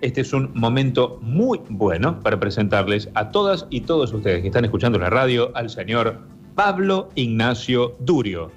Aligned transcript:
este 0.00 0.22
es 0.22 0.32
un 0.32 0.50
momento 0.54 1.18
muy 1.20 1.60
bueno 1.68 2.20
para 2.20 2.38
presentarles 2.40 3.08
a 3.14 3.30
todas 3.30 3.66
y 3.70 3.82
todos 3.82 4.12
ustedes 4.12 4.40
que 4.42 4.48
están 4.48 4.64
escuchando 4.64 4.98
la 4.98 5.10
radio 5.10 5.50
al 5.54 5.68
señor 5.70 6.18
Pablo 6.54 7.10
Ignacio 7.14 7.96
Durio. 8.00 8.50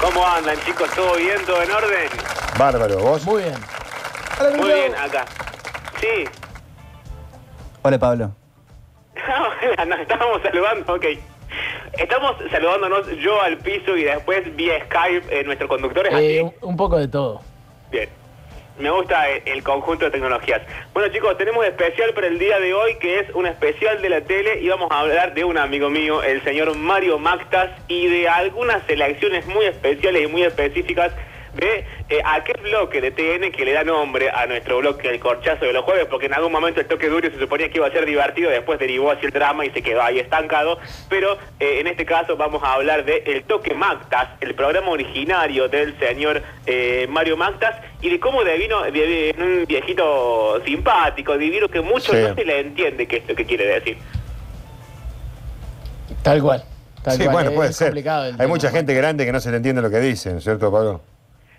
¿Cómo 0.00 0.26
andan, 0.26 0.56
chicos? 0.64 0.88
¿Todo 0.94 1.16
bien? 1.16 1.38
¿Todo 1.46 1.62
en 1.62 1.70
orden? 1.70 2.08
Bárbaro, 2.58 2.98
¿vos? 2.98 3.24
Muy 3.24 3.42
bien. 3.42 3.54
Muy 4.58 4.68
bien, 4.68 4.94
acá. 4.94 5.24
Sí. 6.00 6.24
Hola, 7.82 7.98
Pablo. 7.98 8.30
Hola, 9.72 9.84
nos 9.86 10.00
estábamos 10.00 10.42
saludando, 10.42 10.94
ok. 10.94 11.04
Estamos 11.98 12.36
saludándonos 12.50 13.06
yo 13.22 13.40
al 13.40 13.56
piso 13.58 13.96
y 13.96 14.04
después 14.04 14.54
vía 14.54 14.84
Skype 14.84 15.40
eh, 15.40 15.44
nuestro 15.44 15.66
conductor 15.66 16.06
es 16.08 16.12
Eh, 16.14 16.42
un- 16.42 16.52
un 16.60 16.76
poco 16.76 16.98
de 16.98 17.08
todo. 17.08 17.40
Bien. 17.90 18.08
Me 18.78 18.90
gusta 18.90 19.30
el, 19.30 19.42
el 19.46 19.62
conjunto 19.62 20.04
de 20.04 20.10
tecnologías. 20.10 20.60
Bueno 20.92 21.08
chicos, 21.08 21.38
tenemos 21.38 21.64
especial 21.64 22.12
para 22.12 22.26
el 22.26 22.38
día 22.38 22.60
de 22.60 22.74
hoy 22.74 22.96
que 22.96 23.20
es 23.20 23.30
un 23.34 23.46
especial 23.46 24.02
de 24.02 24.10
la 24.10 24.20
tele 24.20 24.60
y 24.60 24.68
vamos 24.68 24.90
a 24.90 25.00
hablar 25.00 25.32
de 25.34 25.44
un 25.44 25.56
amigo 25.56 25.88
mío, 25.88 26.22
el 26.22 26.42
señor 26.44 26.76
Mario 26.76 27.18
Mactas, 27.18 27.70
y 27.88 28.06
de 28.08 28.28
algunas 28.28 28.82
selecciones 28.86 29.46
muy 29.46 29.64
especiales 29.64 30.24
y 30.24 30.26
muy 30.26 30.42
específicas 30.42 31.12
de 31.56 31.84
eh, 32.08 32.20
aquel 32.24 32.60
bloque 32.62 33.00
de 33.00 33.10
TN 33.10 33.50
que 33.50 33.64
le 33.64 33.72
da 33.72 33.82
nombre 33.84 34.30
a 34.30 34.46
nuestro 34.46 34.78
bloque 34.78 35.08
El 35.08 35.18
Corchazo 35.20 35.64
de 35.64 35.72
los 35.72 35.84
Jueves, 35.84 36.06
porque 36.10 36.26
en 36.26 36.34
algún 36.34 36.52
momento 36.52 36.80
el 36.80 36.86
toque 36.86 37.08
duro 37.08 37.28
se 37.30 37.38
suponía 37.38 37.68
que 37.70 37.78
iba 37.78 37.86
a 37.86 37.90
ser 37.90 38.06
divertido, 38.06 38.50
después 38.50 38.78
derivó 38.78 39.10
hacia 39.10 39.26
el 39.26 39.32
drama 39.32 39.64
y 39.64 39.70
se 39.70 39.82
quedó 39.82 40.02
ahí 40.02 40.18
estancado, 40.18 40.78
pero 41.08 41.38
eh, 41.58 41.80
en 41.80 41.86
este 41.86 42.04
caso 42.06 42.36
vamos 42.36 42.62
a 42.62 42.74
hablar 42.74 43.04
de 43.04 43.22
El 43.26 43.44
Toque 43.44 43.74
Mactas, 43.74 44.28
el 44.40 44.54
programa 44.54 44.90
originario 44.90 45.68
del 45.68 45.98
señor 45.98 46.42
eh, 46.66 47.06
Mario 47.08 47.36
Mactas, 47.36 47.76
y 48.02 48.10
de 48.10 48.20
cómo 48.20 48.44
devino 48.44 48.82
de, 48.82 48.90
de- 48.92 49.34
un 49.38 49.64
viejito 49.66 50.62
simpático, 50.64 51.36
divino, 51.38 51.68
que 51.68 51.80
mucho 51.80 52.12
Sí. 52.12 52.18
no 52.20 52.34
se 52.34 52.44
le 52.44 52.60
entiende 52.60 53.06
qué 53.08 53.16
es 53.18 53.28
lo 53.28 53.34
que 53.34 53.44
quiere 53.46 53.66
decir. 53.66 53.96
Tal 56.22 56.42
cual. 56.42 56.64
Tal 57.02 57.16
Sí, 57.16 57.22
cual. 57.22 57.32
bueno, 57.32 57.50
Es 57.50 57.56
puede 57.56 57.72
ser. 57.72 57.94
Hay 57.96 58.02
tema. 58.32 58.46
mucha 58.48 58.70
gente 58.70 58.94
grande 58.94 59.24
que 59.24 59.32
no 59.32 59.40
se 59.40 59.50
le 59.50 59.58
entiende 59.58 59.80
lo 59.82 59.90
que 59.90 60.00
dicen, 60.00 60.40
¿cierto, 60.40 60.70
Pablo? 60.72 61.00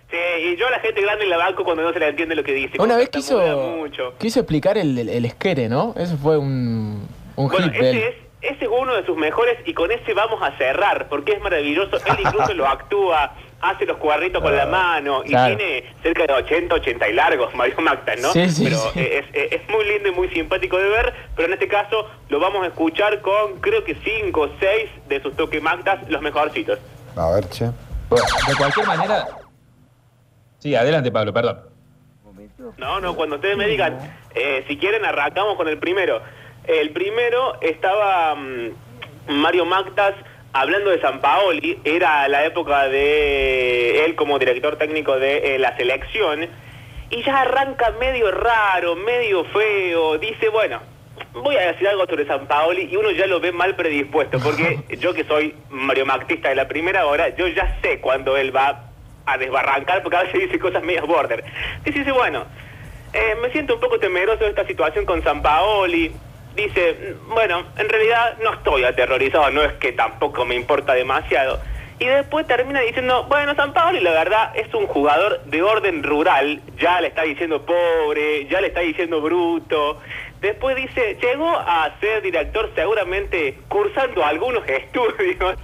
Sí, 0.10 0.18
y 0.42 0.56
yo 0.56 0.68
a 0.68 0.72
la 0.72 0.80
gente 0.80 1.02
grande 1.02 1.26
la 1.26 1.38
banco 1.38 1.64
cuando 1.66 1.84
no 1.84 1.92
se 1.92 2.00
le 2.00 2.08
entiende 2.08 2.34
lo 2.36 2.44
que 2.44 2.54
dice. 2.54 2.80
Una 2.82 2.96
vez 2.96 3.10
quiso, 3.10 3.40
mucho. 3.78 4.14
quiso 4.18 4.40
explicar 4.40 4.78
el, 4.78 4.98
el, 4.98 5.10
el 5.10 5.26
esquere, 5.26 5.68
¿no? 5.68 5.94
Ese 5.98 6.16
fue 6.16 6.38
un, 6.38 7.08
un 7.36 7.48
Bueno, 7.50 7.66
hit 7.66 7.74
de 7.74 7.90
él. 7.90 7.98
ese 7.98 8.08
es, 8.08 8.16
ese 8.54 8.66
es 8.66 8.72
uno 8.72 8.96
de 8.96 9.06
sus 9.06 9.18
mejores 9.18 9.58
y 9.66 9.74
con 9.74 9.92
ese 9.92 10.14
vamos 10.14 10.42
a 10.42 10.58
cerrar, 10.58 11.10
porque 11.10 11.34
es 11.34 11.42
maravilloso. 11.42 11.98
Él 11.98 12.18
incluso 12.24 12.54
lo 12.54 12.66
actúa, 12.68 13.34
hace 13.60 13.86
los 13.86 13.98
cuadritos 13.98 14.42
con 14.42 14.56
la 14.56 14.66
mano 14.66 15.24
y 15.26 15.30
Claro. 15.30 15.58
tiene 15.58 15.84
cerca 16.02 16.26
de 16.26 16.34
80, 16.34 16.76
80 16.76 17.10
y 17.10 17.14
largos, 17.14 17.54
Mario 17.56 17.76
Mactas, 17.82 18.22
¿no? 18.22 18.32
Sí, 18.32 18.50
sí, 18.50 18.64
pero 18.64 18.78
sí. 18.94 19.00
Es, 19.02 19.26
es- 19.34 19.52
es 19.52 19.70
muy 19.70 19.84
lindo 19.84 20.08
y 20.08 20.12
muy 20.14 20.30
simpático 20.30 20.78
de 20.78 20.88
ver, 20.88 21.14
pero 21.36 21.50
en 21.50 21.54
este 21.56 21.68
caso 21.68 22.10
lo 22.30 22.40
vamos 22.40 22.64
a 22.64 22.68
escuchar 22.68 23.20
con 23.22 23.60
creo 23.60 23.84
que 23.84 23.94
5 23.96 24.40
o 24.40 24.50
6 24.58 24.90
de 25.10 25.22
sus 25.22 25.36
toques 25.36 25.62
Mactas, 25.62 26.08
los 26.10 26.22
mejorcitos. 26.22 26.80
A 27.18 27.30
ver, 27.32 27.50
che. 27.50 27.66
Bueno, 28.10 28.26
de 28.48 28.56
cualquier 28.56 28.88
manera... 28.88 29.28
Sí, 30.60 30.76
adelante 30.76 31.12
Pablo, 31.12 31.34
perdón. 31.34 31.60
No, 32.78 33.00
no, 33.00 33.16
cuando 33.16 33.36
ustedes 33.36 33.58
me 33.58 33.68
digan, 33.68 33.98
eh, 34.36 34.66
si 34.68 34.78
quieren 34.78 35.06
arrancamos 35.06 35.56
con 35.56 35.68
el 35.68 35.78
primero. 35.78 36.22
El 36.66 36.90
primero 36.92 37.60
estaba 37.62 38.36
mm, 38.36 38.72
Mario 39.30 39.66
Mactas 39.66 40.16
hablando 40.54 40.90
de 40.90 41.00
San 41.00 41.22
Paoli, 41.22 41.80
era 41.84 42.28
la 42.28 42.46
época 42.46 42.88
de 42.88 44.06
él 44.06 44.16
como 44.16 44.40
director 44.40 44.78
técnico 44.78 45.20
de 45.20 45.56
eh, 45.56 45.60
la 45.60 45.76
selección, 45.78 46.48
y 47.10 47.24
ya 47.24 47.42
arranca 47.42 47.92
medio 48.00 48.32
raro, 48.32 48.96
medio 48.96 49.46
feo, 49.46 50.18
dice, 50.18 50.50
bueno, 50.50 50.82
voy 51.34 51.56
a 51.56 51.72
decir 51.72 51.88
algo 51.88 52.06
sobre 52.06 52.26
San 52.26 52.48
Paoli 52.48 52.90
y 52.92 52.96
uno 52.96 53.12
ya 53.12 53.28
lo 53.28 53.40
ve 53.40 53.52
mal 53.52 53.76
predispuesto, 53.76 54.40
porque 54.40 54.80
yo 55.00 55.14
que 55.14 55.24
soy 55.26 55.54
Mario 55.70 56.06
Mactista 56.06 56.50
de 56.50 56.56
la 56.56 56.68
primera 56.68 57.06
hora, 57.06 57.30
yo 57.36 57.48
ya 57.48 57.78
sé 57.82 58.00
cuando 58.00 58.36
él 58.36 58.56
va 58.56 58.87
a 59.28 59.38
desbarrancar, 59.38 60.02
porque 60.02 60.18
a 60.18 60.24
veces 60.24 60.42
dice 60.42 60.58
cosas 60.58 60.82
medias 60.84 61.06
border. 61.06 61.44
Dice, 61.84 62.12
bueno, 62.12 62.46
eh, 63.14 63.36
me 63.42 63.52
siento 63.52 63.76
un 63.76 63.80
poco 63.80 64.00
temeroso 64.00 64.44
de 64.44 64.50
esta 64.50 64.66
situación 64.66 65.06
con 65.06 65.24
San 65.24 65.42
Paoli. 65.42 66.12
Dice, 66.56 67.16
"Mm, 67.28 67.34
bueno, 67.34 67.66
en 67.78 67.90
realidad 67.90 68.38
no 68.42 68.54
estoy 68.54 68.84
aterrorizado, 68.84 69.52
no 69.52 69.62
es 69.62 69.74
que 69.74 69.92
tampoco 69.92 70.46
me 70.46 70.56
importa 70.56 70.94
demasiado. 70.94 71.60
Y 72.00 72.06
después 72.06 72.46
termina 72.46 72.82
diciendo, 72.82 73.26
bueno, 73.28 73.56
San 73.56 73.74
Paoli 73.74 74.00
la 74.02 74.12
verdad 74.12 74.56
es 74.56 74.72
un 74.74 74.86
jugador 74.86 75.44
de 75.46 75.64
orden 75.64 76.04
rural, 76.04 76.62
ya 76.80 77.02
le 77.02 77.08
está 77.08 77.24
diciendo 77.24 77.66
pobre, 77.66 78.46
ya 78.48 78.62
le 78.62 78.68
está 78.68 78.82
diciendo 78.82 79.20
bruto. 79.20 80.00
Después 80.40 80.76
dice, 80.76 81.18
llegó 81.20 81.50
a 81.50 81.92
ser 82.00 82.22
director 82.22 82.70
seguramente 82.76 83.58
cursando 83.68 84.24
algunos 84.24 84.64
estudios. 84.70 85.58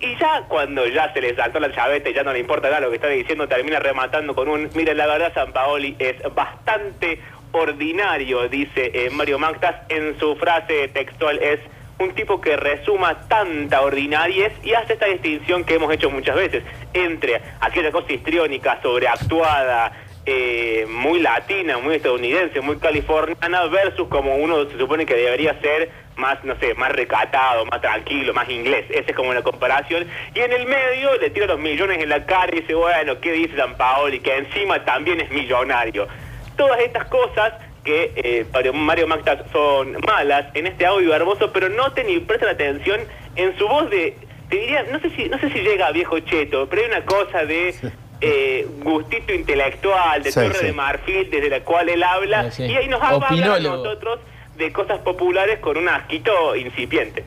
Y 0.00 0.16
ya 0.16 0.42
cuando 0.48 0.86
ya 0.86 1.12
se 1.12 1.20
le 1.20 1.34
saltó 1.36 1.60
la 1.60 1.72
chaveta 1.72 2.10
ya 2.10 2.22
no 2.22 2.32
le 2.32 2.38
importa 2.38 2.68
nada 2.68 2.80
lo 2.80 2.88
que 2.88 2.96
está 2.96 3.08
diciendo, 3.08 3.46
termina 3.46 3.80
rematando 3.80 4.34
con 4.34 4.48
un, 4.48 4.70
mire, 4.74 4.94
la 4.94 5.06
verdad 5.06 5.32
San 5.34 5.52
Paoli 5.52 5.94
es 5.98 6.16
bastante 6.34 7.20
ordinario, 7.52 8.48
dice 8.48 8.90
eh, 8.94 9.10
Mario 9.10 9.38
Mactas, 9.38 9.76
en 9.90 10.18
su 10.18 10.36
frase 10.36 10.88
textual. 10.88 11.38
Es 11.42 11.60
un 11.98 12.14
tipo 12.14 12.40
que 12.40 12.56
resuma 12.56 13.28
tanta 13.28 13.82
ordinariez 13.82 14.52
y 14.64 14.72
hace 14.72 14.94
esta 14.94 15.06
distinción 15.06 15.64
que 15.64 15.74
hemos 15.74 15.92
hecho 15.92 16.10
muchas 16.10 16.34
veces 16.34 16.64
entre 16.94 17.42
aquella 17.60 17.92
cosa 17.92 18.10
histriónica, 18.10 18.80
sobreactuada, 18.82 19.92
eh, 20.24 20.86
muy 20.88 21.20
latina, 21.20 21.76
muy 21.78 21.96
estadounidense, 21.96 22.60
muy 22.62 22.76
californiana, 22.76 23.66
versus 23.66 24.08
como 24.08 24.36
uno 24.36 24.64
se 24.64 24.78
supone 24.78 25.04
que 25.04 25.14
debería 25.14 25.60
ser 25.60 25.90
más, 26.20 26.44
no 26.44 26.54
sé, 26.60 26.74
más 26.74 26.92
recatado, 26.92 27.64
más 27.66 27.80
tranquilo, 27.80 28.32
más 28.32 28.48
inglés. 28.48 28.84
Esa 28.90 29.10
es 29.10 29.16
como 29.16 29.30
una 29.30 29.42
comparación. 29.42 30.06
Y 30.34 30.40
en 30.40 30.52
el 30.52 30.66
medio 30.66 31.16
le 31.18 31.30
tira 31.30 31.46
los 31.46 31.58
millones 31.58 31.98
en 32.00 32.08
la 32.08 32.24
cara 32.26 32.54
y 32.54 32.60
dice, 32.60 32.74
bueno, 32.74 33.18
¿qué 33.20 33.32
dice 33.32 33.56
San 33.56 33.76
Paoli? 33.76 34.20
Que 34.20 34.36
encima 34.36 34.84
también 34.84 35.20
es 35.20 35.30
millonario. 35.30 36.06
Todas 36.56 36.78
estas 36.80 37.06
cosas 37.06 37.54
que 37.82 38.12
eh, 38.14 38.44
para 38.52 38.70
Mario 38.72 39.06
Mactas 39.08 39.38
son 39.52 39.96
malas 40.06 40.46
en 40.54 40.66
este 40.66 40.84
audio 40.84 41.14
hermoso, 41.14 41.50
pero 41.52 41.68
noten 41.70 42.08
y 42.10 42.18
presten 42.20 42.50
atención 42.50 43.00
en 43.36 43.56
su 43.56 43.66
voz 43.66 43.88
de, 43.88 44.14
te 44.50 44.56
diría, 44.56 44.82
no 44.92 45.00
sé 45.00 45.08
si, 45.16 45.28
no 45.30 45.38
sé 45.38 45.50
si 45.50 45.60
llega 45.60 45.86
a 45.86 45.90
viejo 45.92 46.18
cheto, 46.20 46.68
pero 46.68 46.82
hay 46.82 46.88
una 46.88 47.04
cosa 47.06 47.46
de 47.46 47.74
eh, 48.20 48.66
gustito 48.82 49.32
intelectual, 49.32 50.22
de 50.22 50.30
Sí, 50.30 50.40
torre 50.40 50.54
sí. 50.54 50.66
de 50.66 50.72
marfil, 50.74 51.30
desde 51.30 51.48
la 51.48 51.60
cual 51.60 51.88
él 51.88 52.02
habla, 52.02 52.50
y 52.58 52.76
ahí 52.76 52.86
nos 52.88 53.00
habla 53.02 53.28
a 53.28 53.60
nosotros 53.60 54.20
de 54.60 54.72
cosas 54.72 55.00
populares 55.00 55.58
con 55.58 55.76
un 55.76 55.88
asquito 55.88 56.54
incipiente. 56.54 57.24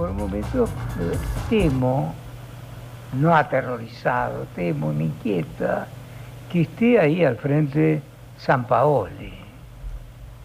por 0.00 0.08
un 0.08 0.16
momento 0.16 0.64
eh, 0.64 1.16
temo, 1.50 2.14
no 3.12 3.36
aterrorizado, 3.36 4.46
temo, 4.54 4.94
me 4.94 5.04
inquieta 5.04 5.86
que 6.50 6.62
esté 6.62 6.98
ahí 6.98 7.22
al 7.22 7.36
frente 7.36 8.00
San 8.38 8.66
Paoli. 8.66 9.34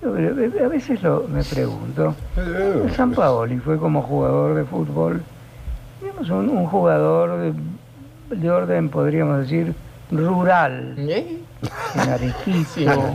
Yo, 0.02 0.18
eh, 0.18 0.52
A 0.62 0.68
veces 0.68 1.02
lo, 1.02 1.26
me 1.30 1.42
pregunto, 1.42 2.14
San 2.98 3.14
Paoli 3.14 3.58
fue 3.60 3.80
como 3.80 4.02
jugador 4.02 4.56
de 4.56 4.66
fútbol, 4.66 5.24
digamos, 6.02 6.30
un, 6.30 6.50
un 6.50 6.68
jugador 6.68 7.40
de, 7.40 8.36
de 8.36 8.52
orden, 8.52 8.90
podríamos 8.90 9.40
decir, 9.40 9.74
rural, 10.12 10.96
¿Eh? 10.98 11.40
en 11.96 12.02
Sí, 12.04 12.10
Arequipa, 12.10 13.12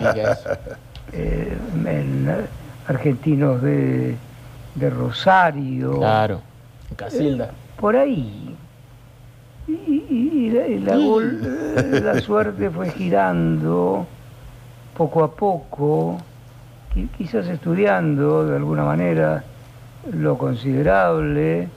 eh, 1.12 1.56
en 1.87 2.28
eh, 2.28 2.47
argentinos 2.89 3.62
de, 3.62 4.17
de 4.75 4.91
Rosario, 4.91 5.99
Claro. 5.99 6.41
Casilda. 6.97 7.51
por 7.77 7.97
ahí. 7.97 8.56
Y, 9.69 9.73
y- 9.73 10.31
y 10.47 10.51
la, 10.51 10.67
y 10.67 10.78
la 10.81 10.97
gol- 10.97 11.41
eh, 11.77 12.01
la 12.03 12.21
suerte 12.21 12.71
fue 12.71 12.91
girando 12.91 14.07
poco 14.97 15.22
a 15.22 15.31
poco, 15.34 16.19
qui- 16.95 17.09
quizás 17.16 17.47
estudiando 17.47 18.47
de 18.47 18.57
alguna 18.57 18.84
manera 18.84 19.45
lo 20.13 20.36
considerable, 20.36 21.69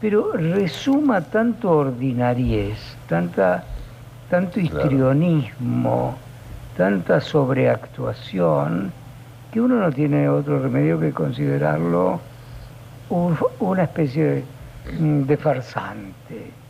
pero 0.00 0.32
resuma 0.34 1.20
tanto 1.22 1.70
ordinariez, 1.72 2.78
tanta, 3.08 3.64
tanto 4.26 4.60
histrionismo, 4.60 6.26
tanta 6.72 7.20
sobreactuación, 7.20 8.98
que 9.50 9.60
uno 9.60 9.76
no 9.80 9.92
tiene 9.92 10.28
otro 10.28 10.60
remedio 10.62 10.98
que 11.00 11.12
considerarlo 11.14 12.32
un- 13.08 13.38
una 13.60 13.84
especie 13.84 14.24
de, 14.24 14.54
mm, 14.98 15.26
farsante. 15.38 16.62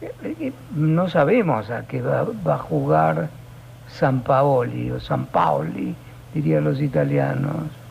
Eh, 0.00 0.16
eh, 0.22 0.66
No 0.70 1.08
sabemos 1.08 1.70
a 1.70 1.86
qué 1.86 2.02
va, 2.02 2.24
va 2.24 2.54
a 2.56 2.58
jugar 2.58 3.38
San 3.86 4.24
Paoli 4.24 4.90
o 4.90 5.00
San 5.00 5.30
Paoli, 5.30 6.02
dirían 6.32 6.64
los 6.64 6.80
italianos. 6.80 7.82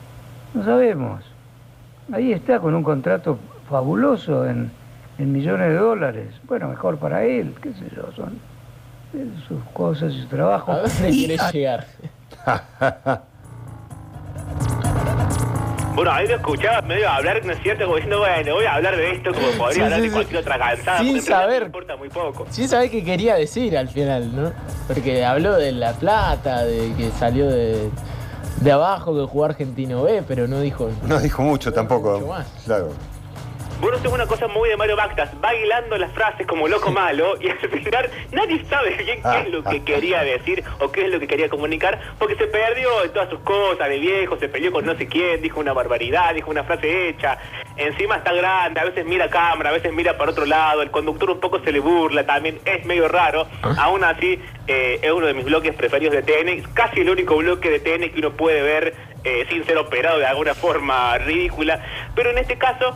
No 0.53 0.63
sabemos. 0.63 1.37
Ahí 2.11 2.31
está 2.33 2.59
con 2.59 2.75
un 2.75 2.83
contrato 2.83 3.61
fabuloso 3.63 4.47
en, 4.47 4.77
en 5.17 5.31
millones 5.31 5.69
de 5.69 5.75
dólares. 5.77 6.39
Bueno, 6.43 6.69
mejor 6.69 6.99
para 6.99 7.23
él, 7.25 7.59
qué 7.61 7.73
sé 7.73 7.89
yo, 7.95 8.11
son 8.11 8.41
sus 9.47 9.63
cosas 9.73 10.11
y 10.13 10.21
su 10.21 10.27
trabajo. 10.27 10.71
¿A 10.71 10.79
dónde 10.81 11.09
quieres 11.11 11.41
a- 11.41 11.51
llegar? 11.51 11.85
Bueno, 15.95 16.11
ahí 16.11 16.27
lo 16.27 16.35
escuchaba 16.37 16.81
medio 16.81 17.07
hablar, 17.07 17.45
¿no 17.45 17.51
es 17.53 17.59
cierto? 17.61 17.83
Como 17.83 17.97
diciendo, 17.97 18.17
bueno, 18.17 18.55
voy 18.55 18.65
a 18.65 18.73
hablar 18.73 18.97
de 18.97 19.11
esto 19.11 19.31
como 19.31 19.45
podría 19.51 19.73
Sí, 19.73 19.81
hablar 19.81 19.99
sí, 19.99 20.01
de 20.01 20.07
sí. 20.09 20.13
cualquier 20.15 20.41
otra 20.41 20.57
cansada. 20.57 20.99
Sin 20.99 21.21
saber. 21.21 21.59
me 21.59 21.65
importa 21.67 21.95
muy 21.97 22.09
poco. 22.09 22.47
Sin 22.49 22.67
saber 22.67 22.89
qué 22.89 23.03
quería 23.03 23.35
decir 23.35 23.77
al 23.77 23.87
final, 23.89 24.35
¿no? 24.35 24.51
Porque 24.87 25.23
habló 25.23 25.53
de 25.55 25.71
La 25.71 25.93
Plata, 25.93 26.63
de 26.65 26.93
que 26.97 27.11
salió 27.11 27.47
de, 27.47 27.91
de 28.61 28.71
abajo, 28.71 29.13
que 29.15 29.31
jugó 29.31 29.45
Argentino 29.45 30.01
B, 30.01 30.23
pero 30.27 30.47
no 30.47 30.61
dijo... 30.61 30.89
No 31.03 31.19
dijo 31.19 31.43
mucho 31.43 31.71
tampoco. 31.71 32.13
Mucho 32.13 32.27
más. 32.27 32.47
Claro. 32.65 32.89
Bueno, 33.83 33.97
esto 33.97 34.07
es 34.07 34.15
una 34.15 34.27
cosa 34.27 34.47
muy 34.47 34.69
de 34.69 34.77
Mario 34.77 34.95
Bactas, 34.95 35.29
bailando 35.41 35.97
las 35.97 36.09
frases 36.13 36.47
como 36.47 36.69
loco 36.69 36.89
malo 36.89 37.35
y 37.41 37.49
al 37.49 37.57
final 37.57 38.09
nadie 38.31 38.63
sabe 38.69 38.95
bien 38.95 39.21
qué 39.21 39.39
es 39.41 39.49
lo 39.49 39.61
que 39.61 39.83
quería 39.83 40.21
decir 40.21 40.63
o 40.79 40.89
qué 40.89 41.07
es 41.07 41.11
lo 41.11 41.19
que 41.19 41.27
quería 41.27 41.49
comunicar 41.49 41.99
porque 42.17 42.37
se 42.37 42.47
perdió 42.47 43.03
en 43.03 43.11
todas 43.11 43.29
sus 43.29 43.41
cosas 43.41 43.89
de 43.89 43.99
viejo, 43.99 44.37
se 44.37 44.47
peleó 44.47 44.71
con 44.71 44.85
no 44.85 44.95
sé 44.95 45.07
quién, 45.07 45.41
dijo 45.41 45.59
una 45.59 45.73
barbaridad, 45.73 46.33
dijo 46.33 46.49
una 46.49 46.63
frase 46.63 47.09
hecha, 47.09 47.37
encima 47.75 48.15
está 48.15 48.31
grande, 48.31 48.79
a 48.79 48.85
veces 48.85 49.05
mira 49.05 49.29
cámara, 49.29 49.71
a 49.71 49.73
veces 49.73 49.91
mira 49.91 50.17
para 50.17 50.31
otro 50.31 50.45
lado, 50.45 50.81
el 50.81 50.89
conductor 50.89 51.31
un 51.31 51.41
poco 51.41 51.59
se 51.59 51.73
le 51.73 51.81
burla 51.81 52.25
también, 52.25 52.61
es 52.63 52.85
medio 52.85 53.09
raro, 53.09 53.49
aún 53.77 54.05
así 54.05 54.39
eh, 54.65 54.99
es 55.01 55.11
uno 55.11 55.27
de 55.27 55.33
mis 55.33 55.43
bloques 55.43 55.75
preferidos 55.75 56.15
de 56.15 56.23
TN, 56.23 56.73
casi 56.73 57.01
el 57.01 57.09
único 57.09 57.35
bloque 57.35 57.69
de 57.69 57.81
TN 57.81 58.13
que 58.13 58.19
uno 58.19 58.31
puede 58.31 58.61
ver 58.61 58.95
eh, 59.25 59.45
sin 59.49 59.65
ser 59.65 59.77
operado 59.77 60.19
de 60.19 60.25
alguna 60.25 60.53
forma 60.53 61.17
ridícula, 61.17 61.83
pero 62.15 62.29
en 62.29 62.37
este 62.37 62.57
caso 62.57 62.95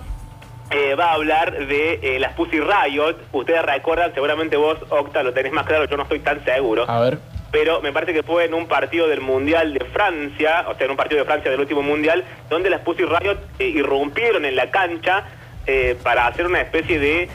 eh, 0.69 0.95
va 0.95 1.11
a 1.11 1.13
hablar 1.13 1.67
de 1.67 1.99
eh, 2.01 2.19
las 2.19 2.33
Pussy 2.33 2.59
Riot. 2.59 3.15
Ustedes 3.31 3.63
recuerdan, 3.63 4.13
seguramente 4.13 4.57
vos, 4.57 4.77
Octa, 4.89 5.23
lo 5.23 5.33
tenés 5.33 5.53
más 5.53 5.65
claro, 5.65 5.85
yo 5.85 5.97
no 5.97 6.03
estoy 6.03 6.19
tan 6.19 6.43
seguro. 6.43 6.89
A 6.89 6.99
ver. 6.99 7.19
Pero 7.51 7.81
me 7.81 7.93
parece 7.93 8.13
que 8.13 8.23
fue 8.23 8.45
en 8.45 8.53
un 8.53 8.67
partido 8.67 9.07
del 9.07 9.21
Mundial 9.21 9.73
de 9.73 9.85
Francia, 9.85 10.65
o 10.67 10.75
sea, 10.75 10.85
en 10.85 10.91
un 10.91 10.97
partido 10.97 11.19
de 11.19 11.25
Francia 11.25 11.49
del 11.49 11.61
último 11.61 11.81
Mundial, 11.81 12.23
donde 12.49 12.69
las 12.69 12.81
Pussy 12.81 13.03
Riot 13.05 13.37
eh, 13.59 13.67
irrumpieron 13.67 14.43
en 14.43 14.55
la 14.55 14.69
cancha 14.69 15.23
eh, 15.65 15.97
para 16.03 16.27
hacer 16.27 16.45
una 16.45 16.61
especie 16.61 16.99
de 16.99 17.29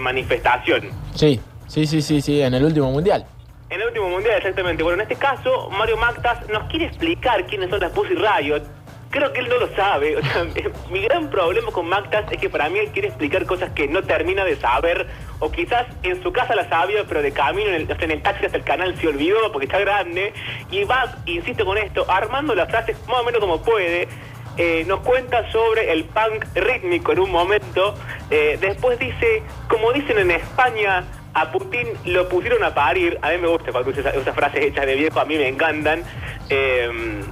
manifestación. 0.00 0.90
Sí, 1.14 1.40
sí, 1.66 1.86
sí, 1.86 2.02
sí, 2.02 2.20
sí, 2.20 2.40
en 2.40 2.54
el 2.54 2.64
último 2.64 2.90
mundial. 2.90 3.24
En 3.70 3.80
el 3.82 3.88
último 3.88 4.08
mundial, 4.08 4.36
exactamente. 4.38 4.82
Bueno, 4.82 5.02
en 5.02 5.02
este 5.02 5.16
caso, 5.16 5.68
Mario 5.70 5.98
Mactas 5.98 6.48
nos 6.48 6.64
quiere 6.70 6.86
explicar 6.86 7.46
quiénes 7.46 7.68
son 7.68 7.80
las 7.80 7.92
Pussy 7.92 8.14
Riot. 8.14 8.62
Creo 9.10 9.32
que 9.32 9.40
él 9.40 9.48
no 9.48 9.58
lo 9.58 9.74
sabe. 9.74 10.16
O 10.16 10.22
sea, 10.22 10.44
mi 10.90 11.00
gran 11.00 11.30
problema 11.30 11.70
con 11.70 11.88
Mactas 11.88 12.30
es 12.30 12.38
que 12.38 12.50
para 12.50 12.68
mí 12.68 12.78
él 12.78 12.90
quiere 12.90 13.08
explicar 13.08 13.46
cosas 13.46 13.70
que 13.72 13.88
no 13.88 14.02
termina 14.02 14.44
de 14.44 14.56
saber. 14.56 15.06
O 15.38 15.50
quizás 15.50 15.86
en 16.02 16.22
su 16.22 16.32
casa 16.32 16.54
las 16.54 16.68
sabía, 16.68 17.04
pero 17.08 17.22
de 17.22 17.32
camino 17.32 17.70
en 17.70 17.74
el, 17.74 17.90
en 17.90 18.10
el 18.10 18.22
taxi 18.22 18.46
hasta 18.46 18.58
el 18.58 18.64
canal 18.64 18.96
se 18.98 19.08
olvidó 19.08 19.50
porque 19.52 19.66
está 19.66 19.78
grande. 19.78 20.32
Y 20.70 20.84
va, 20.84 21.16
insisto 21.26 21.64
con 21.64 21.78
esto, 21.78 22.10
armando 22.10 22.54
las 22.54 22.68
frases 22.68 22.96
más 23.06 23.18
o 23.20 23.24
menos 23.24 23.40
como 23.40 23.62
puede. 23.62 24.08
Eh, 24.56 24.84
nos 24.88 25.00
cuenta 25.00 25.50
sobre 25.52 25.92
el 25.92 26.04
punk 26.04 26.44
rítmico 26.54 27.12
en 27.12 27.20
un 27.20 27.30
momento. 27.30 27.94
Eh, 28.28 28.58
después 28.60 28.98
dice, 28.98 29.42
como 29.68 29.92
dicen 29.92 30.18
en 30.18 30.32
España, 30.32 31.04
a 31.32 31.52
Putin 31.52 31.86
lo 32.04 32.28
pusieron 32.28 32.64
a 32.64 32.74
parir. 32.74 33.18
A 33.22 33.30
mí 33.30 33.38
me 33.38 33.46
gusta 33.46 33.70
cuando 33.70 33.90
esas, 33.90 34.34
frases 34.34 34.64
hechas 34.64 34.84
de 34.84 34.96
viejo, 34.96 35.20
a 35.20 35.24
mí 35.24 35.36
me 35.36 35.46
encantan. 35.46 36.02
Eh, 36.50 37.22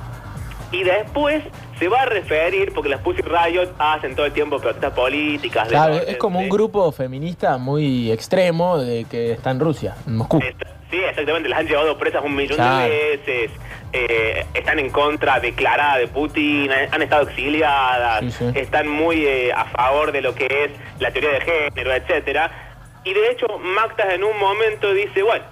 y 0.71 0.85
después 0.85 1.43
se 1.79 1.89
va 1.89 2.03
a 2.03 2.07
referir, 2.07 2.73
porque 2.73 2.89
las 2.89 3.01
Pussy 3.01 3.23
Riot 3.23 3.69
hacen 3.79 4.15
todo 4.17 4.27
el 4.27 4.33
tiempo 4.33 4.59
protestas 4.59 4.93
políticas. 4.93 5.69
Claro, 5.69 5.95
es 5.95 6.17
como 6.17 6.39
un 6.41 6.49
grupo 6.49 6.91
feminista 6.93 7.59
muy 7.59 8.11
extremo 8.11 8.79
de 8.79 9.05
que 9.11 9.33
está 9.33 9.51
en 9.51 9.61
Rusia, 9.61 9.95
en 10.07 10.17
Moscú. 10.17 10.41
Sí, 10.91 10.99
exactamente, 10.99 11.49
las 11.49 11.59
han 11.59 11.67
llevado 11.67 11.99
presas 11.99 12.23
un 12.25 12.35
millón 12.35 12.57
Claro. 12.57 12.85
de 12.89 13.17
veces, 13.19 13.51
eh, 13.93 14.47
están 14.55 14.79
en 14.79 14.89
contra 14.91 15.41
declarada 15.41 15.99
de 15.99 16.07
Putin, 16.09 16.71
han 16.71 16.95
han 16.95 17.03
estado 17.03 17.29
exiliadas, 17.29 18.21
Sí, 18.21 18.31
sí. 18.31 18.53
están 18.55 18.89
muy 18.89 19.27
eh, 19.27 19.53
a 19.53 19.65
favor 19.67 20.13
de 20.13 20.21
lo 20.23 20.35
que 20.35 20.47
es 20.47 20.71
la 21.01 21.11
teoría 21.11 21.33
de 21.33 21.41
género, 21.41 21.93
etcétera. 21.93 22.51
Y 23.05 23.13
de 23.13 23.31
hecho, 23.31 23.47
Mactas 23.59 24.15
en 24.15 24.25
un 24.25 24.39
momento 24.39 24.93
dice, 24.95 25.23
bueno, 25.23 25.45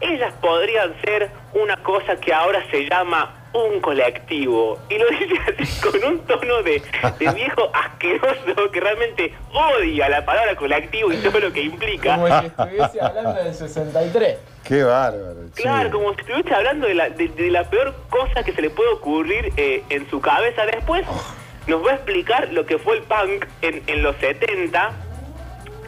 ellas 0.00 0.32
podrían 0.40 0.92
ser 1.04 1.30
una 1.54 1.76
cosa 1.78 2.16
que 2.16 2.32
ahora 2.34 2.62
se 2.70 2.88
llama 2.88 3.34
un 3.52 3.80
colectivo. 3.80 4.78
Y 4.88 4.98
lo 4.98 5.06
dice 5.08 5.34
así 5.58 5.80
con 5.90 6.04
un 6.04 6.18
tono 6.20 6.62
de, 6.62 6.82
de 7.18 7.32
viejo 7.32 7.70
asqueroso 7.74 8.70
que 8.72 8.80
realmente 8.80 9.34
odia 9.52 10.08
la 10.08 10.24
palabra 10.24 10.54
colectivo 10.56 11.12
y 11.12 11.16
todo 11.16 11.40
lo 11.40 11.52
que 11.52 11.62
implica. 11.62 12.16
Como 12.16 12.40
si 12.40 12.46
estuviese 12.46 13.00
hablando 13.00 13.34
del 13.34 13.54
63. 13.54 14.38
Qué 14.64 14.82
bárbaro. 14.84 15.36
Claro, 15.54 15.90
como 15.90 16.14
si 16.14 16.20
estuviese 16.20 16.54
hablando 16.54 16.86
de 16.86 16.94
la, 16.94 17.10
de, 17.10 17.28
de 17.28 17.50
la 17.50 17.68
peor 17.68 17.94
cosa 18.08 18.42
que 18.44 18.52
se 18.52 18.62
le 18.62 18.70
puede 18.70 18.90
ocurrir 18.90 19.52
eh, 19.56 19.82
en 19.88 20.08
su 20.10 20.20
cabeza. 20.20 20.64
Después 20.66 21.04
nos 21.66 21.84
va 21.84 21.92
a 21.92 21.94
explicar 21.94 22.52
lo 22.52 22.66
que 22.66 22.78
fue 22.78 22.96
el 22.96 23.02
punk 23.02 23.46
en, 23.62 23.82
en 23.86 24.02
los 24.02 24.16
70 24.16 24.92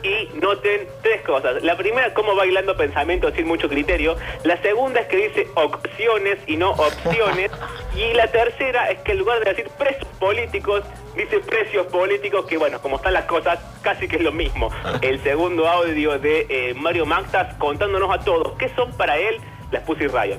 y 0.03 0.29
noten 0.39 0.87
tres 1.03 1.23
cosas. 1.23 1.63
La 1.63 1.77
primera, 1.77 2.13
cómo 2.15 2.35
bailando 2.35 2.77
pensamientos 2.77 3.33
sin 3.35 3.47
mucho 3.47 3.69
criterio. 3.69 4.17
La 4.45 4.61
segunda 4.63 5.01
es 5.01 5.07
que 5.07 5.29
dice 5.29 5.49
opciones 5.55 6.39
y 6.47 6.57
no 6.57 6.71
opciones. 6.73 7.51
Y 7.95 8.15
la 8.15 8.27
tercera 8.27 8.91
es 8.91 9.01
que 9.01 9.13
en 9.13 9.19
lugar 9.19 9.45
de 9.45 9.51
decir 9.51 9.69
precios 9.77 10.09
políticos, 10.19 10.83
dice 11.15 11.41
precios 11.41 11.87
políticos, 11.89 12.47
que 12.47 12.57
bueno, 12.57 12.81
como 12.81 12.97
están 12.97 13.13
las 13.13 13.27
cosas, 13.27 13.59
casi 13.83 14.09
que 14.09 14.17
es 14.17 14.23
lo 14.23 14.33
mismo. 14.33 14.71
El 15.03 15.23
segundo 15.23 15.69
audio 15.69 16.19
de 16.19 16.47
eh, 16.49 16.75
Mario 16.75 17.05
Mactas 17.05 17.55
contándonos 17.59 18.11
a 18.11 18.25
todos 18.25 18.55
qué 18.59 18.71
son 18.71 18.91
para 18.97 19.19
él 19.19 19.39
las 19.71 19.83
Pussy 19.83 20.07
Riot. 20.07 20.39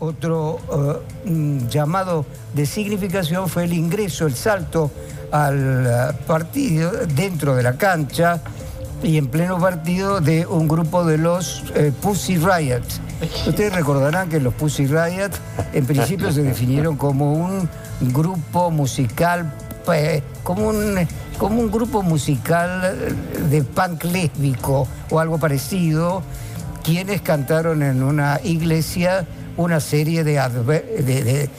Otro 0.00 0.60
eh, 1.26 1.60
llamado 1.68 2.24
de 2.54 2.66
significación 2.66 3.48
fue 3.48 3.64
el 3.64 3.72
ingreso, 3.72 4.26
el 4.26 4.34
salto 4.34 4.92
al 5.32 5.86
eh, 5.86 6.16
partido 6.24 6.92
dentro 7.16 7.56
de 7.56 7.64
la 7.64 7.76
cancha 7.76 8.40
y 9.02 9.16
en 9.16 9.26
pleno 9.26 9.58
partido 9.58 10.20
de 10.20 10.46
un 10.46 10.68
grupo 10.68 11.04
de 11.04 11.18
los 11.18 11.64
eh, 11.74 11.92
Pussy 12.00 12.36
Riot. 12.36 12.84
Ustedes 13.48 13.74
recordarán 13.74 14.28
que 14.28 14.38
los 14.38 14.54
Pussy 14.54 14.86
Riot 14.86 15.30
en 15.72 15.84
principio 15.84 16.30
se 16.30 16.44
definieron 16.44 16.96
como 16.96 17.32
un 17.32 17.68
grupo 18.00 18.70
musical, 18.70 19.52
como 20.44 20.68
un, 20.68 21.08
como 21.38 21.60
un 21.60 21.72
grupo 21.72 22.02
musical 22.02 22.96
de 23.50 23.64
punk 23.64 24.04
lésbico 24.04 24.86
o 25.10 25.18
algo 25.18 25.38
parecido, 25.38 26.22
quienes 26.88 27.20
cantaron 27.20 27.82
en 27.82 28.02
una 28.02 28.40
iglesia 28.42 29.26
una 29.58 29.78
serie 29.78 30.24
de, 30.24 31.50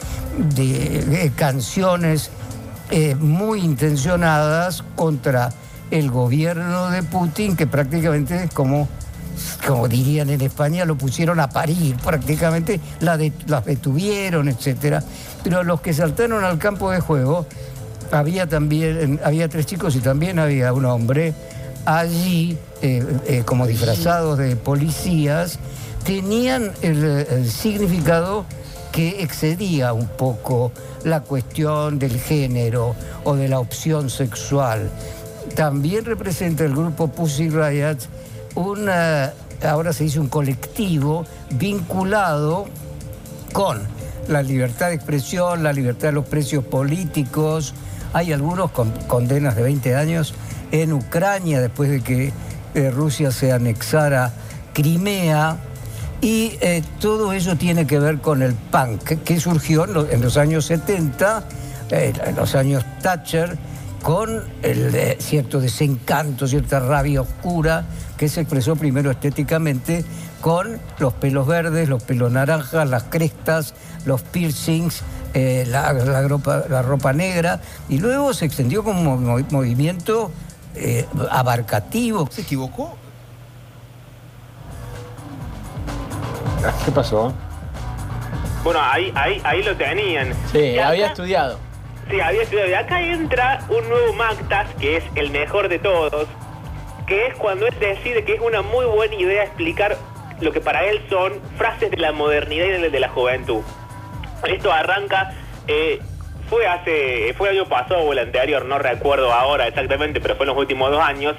canciones 1.36 2.30
eh, 2.90 3.14
muy 3.14 3.60
intencionadas 3.60 4.82
contra 4.96 5.50
el 5.92 6.10
gobierno 6.10 6.90
de 6.90 7.04
Putin, 7.04 7.54
que 7.54 7.68
prácticamente, 7.68 8.48
como, 8.52 8.88
como 9.64 9.86
dirían 9.86 10.30
en 10.30 10.40
España, 10.40 10.84
lo 10.84 10.98
pusieron 10.98 11.38
a 11.38 11.48
parir, 11.48 11.94
prácticamente 11.98 12.80
las 12.98 13.64
detuvieron, 13.64 14.48
etcétera. 14.48 15.00
Pero 15.44 15.62
los 15.62 15.80
que 15.80 15.92
saltaron 15.92 16.42
al 16.42 16.58
campo 16.58 16.90
de 16.90 16.98
juego, 16.98 17.46
había 18.10 18.48
también, 18.48 19.20
había 19.22 19.48
tres 19.48 19.66
chicos 19.66 19.94
y 19.94 20.00
también 20.00 20.40
había 20.40 20.72
un 20.72 20.86
hombre 20.86 21.34
allí, 21.84 22.58
eh, 22.82 23.04
eh, 23.26 23.42
como 23.44 23.66
disfrazados 23.66 24.38
de 24.38 24.56
policías, 24.56 25.58
tenían 26.04 26.72
el, 26.82 27.04
el 27.04 27.50
significado 27.50 28.44
que 28.92 29.22
excedía 29.22 29.92
un 29.92 30.08
poco 30.08 30.72
la 31.04 31.20
cuestión 31.20 31.98
del 31.98 32.18
género 32.18 32.94
o 33.24 33.36
de 33.36 33.48
la 33.48 33.60
opción 33.60 34.10
sexual. 34.10 34.90
También 35.54 36.04
representa 36.04 36.64
el 36.64 36.72
grupo 36.72 37.08
Pussy 37.08 37.48
Riot 37.48 37.98
una, 38.54 39.32
ahora 39.62 39.92
se 39.92 40.04
dice 40.04 40.20
un 40.20 40.28
colectivo 40.28 41.24
vinculado 41.50 42.66
con 43.52 43.80
la 44.28 44.42
libertad 44.42 44.88
de 44.88 44.94
expresión, 44.94 45.62
la 45.62 45.72
libertad 45.72 46.08
de 46.08 46.12
los 46.12 46.26
precios 46.26 46.64
políticos. 46.64 47.74
Hay 48.12 48.32
algunos 48.32 48.70
con 48.72 48.90
condenas 49.06 49.56
de 49.56 49.62
20 49.62 49.94
años 49.94 50.34
en 50.72 50.92
Ucrania 50.92 51.60
después 51.60 51.90
de 51.90 52.00
que 52.00 52.32
eh, 52.74 52.90
Rusia 52.90 53.30
se 53.30 53.52
anexara 53.52 54.32
Crimea. 54.72 55.56
Y 56.22 56.58
eh, 56.60 56.82
todo 57.00 57.32
eso 57.32 57.56
tiene 57.56 57.86
que 57.86 57.98
ver 57.98 58.20
con 58.20 58.42
el 58.42 58.52
punk, 58.54 59.02
que, 59.24 59.40
surgió 59.40 59.84
en, 59.86 59.94
lo- 59.94 60.10
en 60.10 60.20
los 60.20 60.36
años 60.36 60.66
70, 60.66 61.44
eh, 61.90 62.12
en 62.26 62.36
los 62.36 62.54
años 62.54 62.84
Thatcher, 63.00 63.56
con 64.02 64.42
el, 64.62 64.94
eh, 64.94 65.16
cierto 65.18 65.60
desencanto, 65.60 66.46
cierta 66.46 66.78
rabia 66.78 67.22
oscura, 67.22 67.86
que 68.18 68.28
se 68.28 68.42
expresó 68.42 68.76
primero 68.76 69.10
estéticamente 69.10 70.04
con 70.42 70.78
los 70.98 71.14
pelos 71.14 71.46
verdes, 71.46 71.88
los 71.88 72.02
pelos 72.02 72.30
naranjas, 72.30 72.86
las 72.88 73.04
crestas, 73.04 73.72
los 74.04 74.20
piercings, 74.20 75.02
la, 75.34 75.92
ropa, 76.82 77.12
negra, 77.14 77.60
y 77.88 77.98
luego 77.98 78.34
se 78.34 78.44
extendió 78.44 78.82
como 78.84 79.18
movi- 79.18 79.50
movimiento 79.50 80.30
eh, 80.74 81.06
abarcativo. 81.30 82.26
¿Se 82.30 82.42
equivocó? 82.42 82.96
¿Qué 86.84 86.92
pasó? 86.92 87.32
Bueno, 88.62 88.80
ahí, 88.82 89.10
ahí, 89.14 89.40
ahí 89.44 89.62
lo 89.62 89.74
tenían. 89.76 90.34
Sí, 90.52 90.78
acá- 90.78 90.88
había 90.88 91.06
estudiado. 91.06 91.58
Sí, 92.10 92.20
había 92.20 92.42
estudiado. 92.42 92.68
Y 92.70 92.74
acá 92.74 93.00
entra 93.00 93.60
un 93.68 93.88
nuevo 93.88 94.12
Mactas, 94.14 94.66
que 94.78 94.98
es 94.98 95.04
el 95.14 95.30
mejor 95.30 95.68
de 95.68 95.78
todos, 95.78 96.26
que 97.06 97.28
es 97.28 97.34
cuando 97.36 97.66
él 97.66 97.74
decide 97.80 98.24
que 98.24 98.34
es 98.34 98.40
una 98.40 98.62
muy 98.62 98.84
buena 98.86 99.14
idea 99.14 99.44
explicar 99.44 99.96
lo 100.40 100.52
que 100.52 100.60
para 100.60 100.84
él 100.84 101.02
son 101.08 101.34
frases 101.56 101.90
de 101.90 101.96
la 101.96 102.12
modernidad 102.12 102.66
y 102.66 102.82
de 102.82 102.90
de 102.90 103.00
la 103.00 103.08
juventud. 103.08 103.62
Esto 104.44 104.72
arranca, 104.72 105.32
eh, 105.66 106.00
fue 106.50 106.66
hace, 106.66 107.32
fue 107.34 107.48
el 107.48 107.58
año 107.58 107.68
pasado 107.68 108.00
o 108.00 108.12
el 108.12 108.18
anterior, 108.18 108.64
no 108.64 108.78
recuerdo 108.78 109.32
ahora 109.32 109.68
exactamente, 109.68 110.20
pero 110.20 110.34
fue 110.34 110.44
en 110.44 110.48
los 110.48 110.58
últimos 110.58 110.90
dos 110.90 111.00
años, 111.00 111.36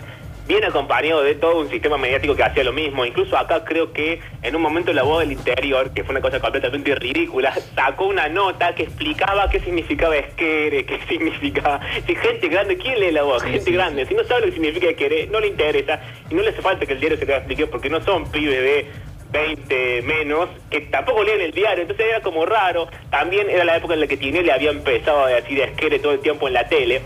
viene 0.47 0.67
acompañado 0.67 1.21
de 1.21 1.35
todo 1.35 1.59
un 1.59 1.69
sistema 1.69 1.97
mediático 1.97 2.33
que 2.33 2.43
hacía 2.43 2.63
lo 2.63 2.71
mismo. 2.71 3.05
Incluso 3.05 3.37
acá 3.37 3.63
creo 3.65 3.91
que 3.91 4.21
en 4.41 4.55
un 4.55 4.61
momento 4.61 4.93
la 4.93 5.03
voz 5.03 5.19
del 5.19 5.33
interior, 5.33 5.91
que 5.93 6.05
fue 6.05 6.13
una 6.13 6.21
cosa 6.21 6.39
completamente 6.39 6.95
ridícula, 6.95 7.53
sacó 7.75 8.05
una 8.05 8.29
nota 8.29 8.73
que 8.73 8.83
explicaba 8.83 9.49
qué 9.49 9.59
significaba 9.59 10.15
esquere, 10.15 10.85
qué 10.85 10.99
significaba... 11.09 11.81
Si 12.07 12.15
gente 12.15 12.47
grande, 12.47 12.77
¿quién 12.77 12.97
lee 12.99 13.11
la 13.11 13.23
voz? 13.23 13.43
gente 13.43 13.69
grande. 13.69 14.05
Si 14.05 14.13
no 14.13 14.23
sabe 14.23 14.41
lo 14.41 14.45
que 14.47 14.53
significa 14.53 14.87
esquere, 14.87 15.27
no 15.27 15.41
le 15.41 15.47
interesa 15.47 15.99
y 16.29 16.35
no 16.35 16.41
le 16.41 16.49
hace 16.49 16.61
falta 16.61 16.85
que 16.85 16.93
el 16.93 17.01
diario 17.01 17.17
se 17.17 17.25
te 17.25 17.35
explique 17.35 17.67
porque 17.67 17.89
no 17.89 18.01
son 18.01 18.31
pibes 18.31 18.61
de 18.61 18.87
20 19.31 20.01
menos, 20.01 20.49
que 20.69 20.81
tampoco 20.81 21.23
leen 21.23 21.41
el 21.41 21.51
diario, 21.51 21.83
entonces 21.83 22.05
era 22.05 22.21
como 22.21 22.45
raro. 22.45 22.87
También 23.09 23.49
era 23.49 23.63
la 23.63 23.77
época 23.77 23.93
en 23.93 24.01
la 24.01 24.07
que 24.07 24.17
Tinelli 24.17 24.49
había 24.49 24.71
empezado 24.71 25.25
a 25.25 25.29
decir 25.29 25.59
esquere 25.59 25.99
todo 25.99 26.13
el 26.13 26.19
tiempo 26.19 26.47
en 26.47 26.53
la 26.53 26.67
tele. 26.67 27.01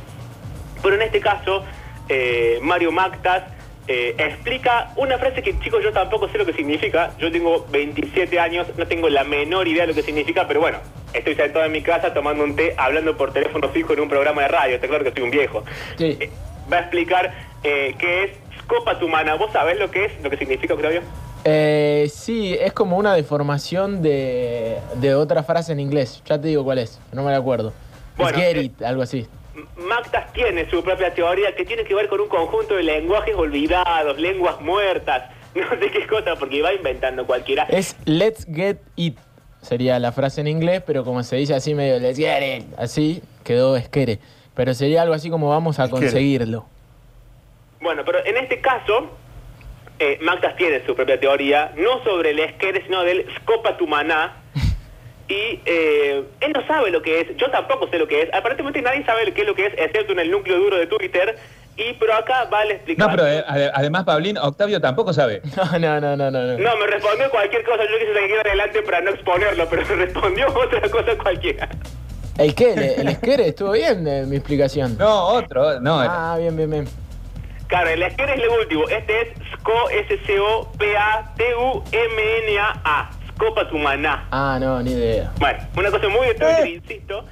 Pero 0.82 0.96
en 0.96 1.01
este 1.03 1.20
caso, 1.20 1.63
eh, 2.10 2.60
Mario 2.62 2.91
Mactas 2.91 3.44
eh, 3.88 4.15
explica 4.17 4.91
una 4.96 5.17
frase 5.17 5.44
que, 5.44 5.58
chicos, 5.60 5.84
yo 5.84 5.91
tampoco 5.91 6.27
sé 6.29 6.38
lo 6.38 6.46
que 6.46 6.53
significa. 6.53 7.12
Yo 7.20 7.32
tengo 7.32 7.65
27 7.70 8.39
años, 8.39 8.67
no 8.75 8.88
tengo 8.88 9.10
la 9.10 9.24
menor 9.24 9.67
idea 9.67 9.84
de 9.84 9.88
lo 9.89 9.94
que 9.94 10.01
significa, 10.01 10.48
pero 10.48 10.60
bueno, 10.60 10.79
estoy 11.13 11.36
sentado 11.36 11.65
en 11.65 11.72
mi 11.72 11.82
casa 11.82 12.13
tomando 12.13 12.44
un 12.44 12.55
té, 12.55 12.74
hablando 12.77 13.15
por 13.15 13.34
teléfono 13.34 13.70
fijo 13.70 13.94
en 13.94 14.01
un 14.01 14.10
programa 14.10 14.41
de 14.44 14.48
radio. 14.48 14.75
Está 14.75 14.88
claro 14.88 15.03
que 15.03 15.12
soy 15.12 15.22
un 15.22 15.32
viejo. 15.32 15.63
Sí. 15.98 16.17
Eh, 16.20 16.29
va 16.72 16.77
a 16.77 16.82
explicar 16.82 17.34
qué 17.63 18.24
es 18.24 18.32
Scopa 18.62 19.00
Tumana. 19.00 19.36
¿Vos 19.36 19.51
sabés 19.51 19.79
lo 19.79 19.89
que 19.89 20.05
es, 20.05 20.22
lo 20.22 20.29
que 20.29 20.38
significa, 20.38 20.75
Octavio? 20.75 21.01
Eh, 21.48 22.10
sí, 22.12 22.58
es 22.60 22.74
como 22.74 22.98
una 22.98 23.14
deformación 23.14 24.02
de, 24.02 24.80
de 24.96 25.14
otra 25.14 25.44
frase 25.44 25.74
en 25.74 25.80
inglés. 25.80 26.24
Ya 26.25 26.42
te 26.42 26.48
digo 26.48 26.64
cuál 26.64 26.80
es, 26.80 27.00
no 27.14 27.22
me 27.24 27.30
la 27.32 27.38
acuerdo. 27.38 27.72
Bueno, 28.18 28.36
Get 28.38 28.58
eh, 28.58 28.64
it, 28.64 28.82
algo 28.82 29.04
así. 29.04 29.28
Mactas 29.78 30.34
tiene 30.34 30.68
su 30.70 30.84
propia 30.84 31.14
teoría 31.14 31.56
que 31.56 31.64
tiene 31.64 31.84
que 31.84 31.94
ver 31.94 32.08
con 32.10 32.20
un 32.20 32.28
conjunto 32.30 32.75
de 32.75 32.84
lenguajes 32.84 33.36
olvidados, 33.36 34.18
lenguas 34.20 34.60
muertas, 34.60 35.30
no 35.56 35.70
sé 35.80 35.92
qué 35.92 36.08
cosa, 36.08 36.36
porque 36.36 36.64
va 36.64 36.74
inventando 36.74 37.28
cualquiera. 37.28 37.64
Es 37.70 37.96
let's 38.06 38.48
get 38.52 38.78
it. 38.96 39.16
Sería 39.62 40.00
la 40.00 40.12
frase 40.12 40.42
en 40.42 40.48
inglés, 40.48 40.82
pero 40.86 41.04
como 41.04 41.22
se 41.24 41.36
dice 41.36 41.54
así 41.54 41.74
medio 41.75 42.00
let's 42.00 42.18
get 42.18 42.42
it, 42.60 42.66
así 42.78 43.22
quedó 43.44 43.78
esquere. 43.78 44.20
Pero 44.56 44.74
sería 44.74 45.04
algo 45.04 45.14
así 45.14 45.30
como 45.30 45.50
vamos 45.50 45.80
a 45.80 45.86
Esquere. 45.86 46.06
conseguirlo. 46.08 46.66
Bueno, 47.82 48.04
pero 48.06 48.25
en 48.25 48.38
este 48.38 48.62
caso, 48.62 49.10
eh, 50.00 50.18
Mactas 50.22 50.56
tiene 50.58 50.86
su 50.86 50.96
propia 50.96 51.20
teoría, 51.20 51.72
no 51.78 52.04
sobre 52.04 52.32
el 52.32 52.40
esquere, 52.40 52.84
sino 52.84 53.04
del 53.04 53.25
scopa 53.38 53.78
tumaná. 53.78 54.42
Y 55.28 55.60
eh, 55.66 56.24
él 56.40 56.54
no 56.54 56.68
sabe 56.68 56.92
lo 56.92 57.02
que 57.02 57.22
es, 57.22 57.36
yo 57.38 57.50
tampoco 57.50 57.88
sé 57.90 57.98
lo 57.98 58.08
que 58.08 58.22
es. 58.22 58.30
Aparentemente 58.32 58.80
nadie 58.84 59.04
sabe 59.06 59.34
qué 59.34 59.42
es 59.42 59.48
lo 59.48 59.56
que 59.56 59.66
es, 59.66 59.74
excepto 59.75 60.12
en 60.14 60.20
el 60.20 60.30
núcleo 60.30 60.60
duro 60.60 60.78
de 60.78 60.86
Twitter. 60.86 61.36
Y 61.78 61.94
pero 61.94 62.14
acá 62.14 62.46
vale 62.46 62.75
explicar. 62.75 63.08
No, 63.10 63.16
pero 63.16 63.28
eh, 63.28 63.44
ade- 63.48 63.72
además, 63.74 64.04
Pablín, 64.04 64.38
Octavio 64.38 64.80
tampoco 64.80 65.14
sabe. 65.14 65.42
No, 65.58 65.80
no, 65.80 66.00
no, 66.00 66.16
no, 66.16 66.30
no. 66.30 66.46
no. 66.46 66.58
No, 66.60 66.78
me 66.78 66.86
respondió 66.86 67.28
cualquier 67.32 67.64
cosa, 67.64 67.82
yo 67.92 67.98
quise 67.98 68.14
seguir 68.14 68.36
adelante 68.46 68.84
para 68.84 69.02
no 69.02 69.10
exponerlo, 69.10 69.68
pero 69.68 69.82
me 69.88 69.96
respondió 70.06 70.46
otra 70.64 70.82
cosa 70.92 71.18
cualquiera. 71.18 71.70
¿El 72.38 72.54
qué? 72.54 72.74
¿El, 72.74 72.84
el 72.84 73.08
esquere? 73.08 73.48
¿Estuvo 73.48 73.72
bien 73.72 74.08
eh, 74.08 74.25
mi 74.28 74.36
explicación? 74.36 74.96
No, 75.00 75.25
otro, 75.30 75.80
no. 75.82 76.00
Ah, 76.02 76.36
bien, 76.40 76.56
bien, 76.56 76.70
bien. 76.70 76.86
Claro, 77.68 77.90
el 77.90 78.04
esquema 78.04 78.34
es 78.34 78.42
el 78.44 78.50
último. 78.50 78.88
Este 78.90 79.22
es 79.22 79.28
SCO, 79.60 79.90
S-C-O-P-A-T-U-M-N-A-A. 81.90 83.10
Scopa 83.36 83.68
Tumaná. 83.70 84.28
Ah, 84.32 84.58
no, 84.62 84.82
ni 84.82 84.92
idea. 84.92 85.32
Bueno, 85.40 85.60
una 85.76 85.92
cosa 85.92 86.08
muy 86.08 86.28
de 86.28 86.36
Twitter, 86.36 86.68
insisto, 86.68 87.26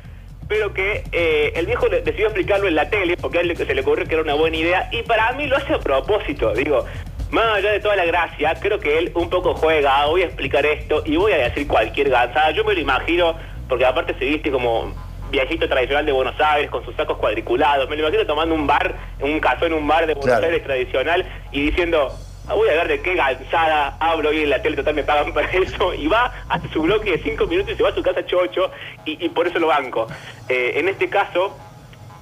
pero 0.50 0.74
que 0.74 1.04
eh, 1.13 1.54
el 1.56 1.66
viejo 1.66 1.88
decidió 1.88 2.25
explicarlo 2.28 2.68
en 2.68 2.75
la 2.75 2.90
tele 2.90 3.16
porque 3.16 3.38
a 3.38 3.42
él 3.42 3.56
se 3.56 3.74
le 3.74 3.82
ocurrió 3.82 4.06
que 4.06 4.13
era 4.16 4.24
una 4.24 4.34
buena 4.34 4.58
idea 4.58 4.90
y 4.92 5.02
para 5.04 5.32
mí 5.34 5.48
lo 5.48 5.56
hace 5.56 5.74
a 5.75 5.80
propósito. 5.80 6.54
Digo, 6.54 6.84
más 7.32 7.46
allá 7.56 7.72
de 7.72 7.80
toda 7.80 7.96
la 7.96 8.04
gracia, 8.06 8.54
creo 8.60 8.80
que 8.80 8.98
él 9.00 9.12
un 9.16 9.30
poco 9.30 9.54
juega, 9.56 10.02
"Ah, 10.02 10.08
voy 10.08 10.24
a 10.24 10.25
explicar 10.25 10.66
esto 10.66 11.04
y 11.06 11.16
voy 11.16 11.32
a 11.32 11.38
decir 11.38 11.68
cualquier 11.68 12.10
gansada. 12.10 12.52
Yo 12.52 12.66
me 12.66 12.74
lo 12.74 12.82
imagino, 12.82 13.36
porque 13.70 13.86
aparte 13.86 14.13
se 14.20 14.25
viste 14.25 14.52
como 14.52 14.94
viejito 15.34 15.68
tradicional 15.68 16.06
de 16.06 16.12
Buenos 16.12 16.40
Aires 16.40 16.70
con 16.70 16.86
sus 16.86 16.96
sacos 16.96 17.18
cuadriculados. 17.18 17.90
Me 17.90 17.96
lo 17.96 18.04
imagino 18.04 18.24
tomando 18.28 18.54
un 18.54 18.68
bar, 18.68 18.94
un 19.20 19.40
café 19.40 19.66
en 19.66 19.74
un 19.74 19.88
bar 19.88 20.06
de 20.06 20.13
Buenos 20.13 20.25
Claro. 20.38 20.46
Aires 20.46 20.63
tradicional 20.63 21.25
y 21.52 21.72
diciendo, 21.72 22.16
"Ah, 22.48 22.54
voy 22.54 22.70
a 22.70 22.74
ver 22.74 22.88
de 22.88 23.02
qué 23.02 23.16
gansada 23.16 23.98
hablo 24.00 24.30
hoy 24.30 24.44
en 24.44 24.52
la 24.52 24.62
tele, 24.62 24.75
total 24.75 24.94
me 24.94 25.04
pagan 25.04 25.34
para 25.34 25.48
eso. 25.52 25.92
Y 25.96 26.06
va 26.08 26.32
hace 26.50 26.70
su 26.70 26.84
bloque 26.84 27.12
de 27.12 27.18
cinco 27.24 27.48
minutos 27.48 27.74
y 27.74 27.78
se 27.78 27.82
va 27.84 27.90
a 27.90 27.96
su 27.96 28.04
casa 28.04 28.24
chocho 28.28 28.70
y, 29.06 29.25
y 29.25 29.30
por 29.30 29.48
eso 29.48 29.58
lo 29.58 29.68
banco. 29.68 30.06
Eh, 30.50 30.74
en 30.75 30.88
este 30.88 31.10
caso, 31.10 31.58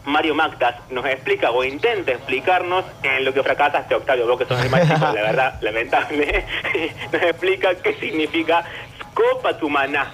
Mario 0.06 0.34
Mactas 0.34 0.75
nos 0.89 1.06
explica 1.06 1.51
o 1.51 1.65
intenta 1.65 2.13
explicarnos 2.13 2.86
en 3.03 3.25
lo 3.25 3.34
que 3.34 3.44
fracasaste, 3.44 3.94
Octavio, 3.94 4.25
vos 4.25 4.39
que 4.39 4.46
sos 4.46 4.63
el 4.63 4.70
más 4.70 4.84
chico, 4.88 5.00
la 5.13 5.22
verdad, 5.22 5.58
lamentable, 5.62 6.46
nos 7.12 7.22
explica 7.24 7.75
qué 7.75 7.94
significa 7.96 8.63
Scopa 9.01 9.58
Tumaná. 9.58 10.10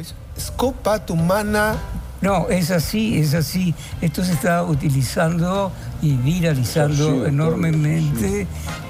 Es 0.00 0.14
Scopa 0.38 0.98
Tumana. 1.04 1.76
No, 2.20 2.48
es 2.48 2.70
así, 2.70 3.18
es 3.18 3.34
así. 3.34 3.74
Esto 4.00 4.24
se 4.24 4.32
está 4.32 4.62
utilizando 4.62 5.72
y 6.00 6.12
viralizando 6.14 7.26
enormemente 7.26 8.46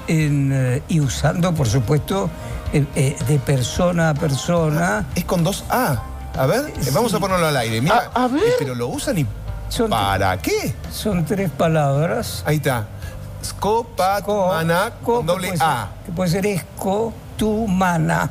en, 0.07 0.51
eh, 0.53 0.83
y 0.87 0.99
usando, 0.99 1.53
por 1.53 1.67
supuesto, 1.67 2.29
eh, 2.71 2.85
eh, 2.95 3.15
de 3.27 3.39
persona 3.39 4.09
a 4.11 4.13
persona. 4.13 5.07
Es 5.15 5.25
con 5.25 5.43
dos 5.43 5.63
A. 5.69 5.97
A 6.37 6.45
ver, 6.45 6.71
vamos 6.93 7.13
a 7.13 7.19
ponerlo 7.19 7.47
al 7.47 7.57
aire. 7.57 7.81
Mira, 7.81 8.11
A- 8.13 8.23
a 8.25 8.27
ver. 8.27 8.43
eh, 8.43 8.53
pero 8.59 8.75
lo 8.75 8.87
usan 8.87 9.17
y. 9.17 9.25
Son, 9.69 9.89
¿Para 9.89 10.37
qué? 10.39 10.73
son 10.91 11.25
tres 11.25 11.49
palabras. 11.49 12.43
Ahí 12.45 12.57
está. 12.57 12.87
Scopa 13.43 14.21
Co- 14.21 14.43
Tumana 14.49 14.91
co- 15.03 15.17
con 15.17 15.25
doble 15.25 15.49
que 15.51 15.55
A. 15.55 15.57
ser- 15.57 16.05
que 16.05 16.11
puede 16.11 16.29
ser 16.29 16.45
esco, 16.45 17.11
tu, 17.37 17.67
mana. 17.67 18.29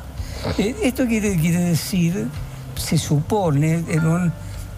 Eh, 0.57 0.75
esto 0.83 1.05
quiere, 1.05 1.37
quiere 1.37 1.59
decir, 1.59 2.27
se 2.75 2.97
supone, 2.97 3.83
en, 3.87 4.05
un, 4.07 4.31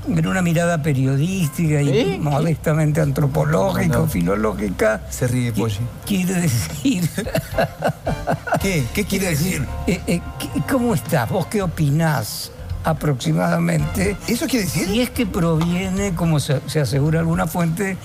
en 0.07 0.27
una 0.27 0.41
mirada 0.41 0.81
periodística 0.81 1.81
y 1.81 1.89
¿Eh? 1.89 2.17
modestamente 2.21 3.01
antropológica 3.01 3.99
o 4.01 4.07
filológica, 4.07 5.01
Se 5.09 5.27
ríe, 5.27 5.51
Polly. 5.51 5.77
quiere 6.05 6.33
decir, 6.41 7.09
¿Qué? 8.61 8.85
¿Qué 8.93 9.05
quiere 9.05 9.29
decir? 9.29 9.65
eh, 9.87 10.01
eh, 10.07 10.21
¿qué- 10.39 10.61
¿cómo 10.71 10.93
estás? 10.93 11.29
¿Vos 11.29 11.47
qué 11.47 11.61
opinás 11.61 12.51
aproximadamente? 12.83 14.15
¿Eso 14.27 14.45
quiere 14.47 14.65
decir? 14.65 14.89
Y 14.89 15.01
es 15.01 15.09
que 15.09 15.25
proviene, 15.25 16.13
como 16.13 16.39
se, 16.39 16.61
se 16.67 16.79
asegura 16.81 17.19
alguna 17.19 17.47
fuente, 17.47 17.97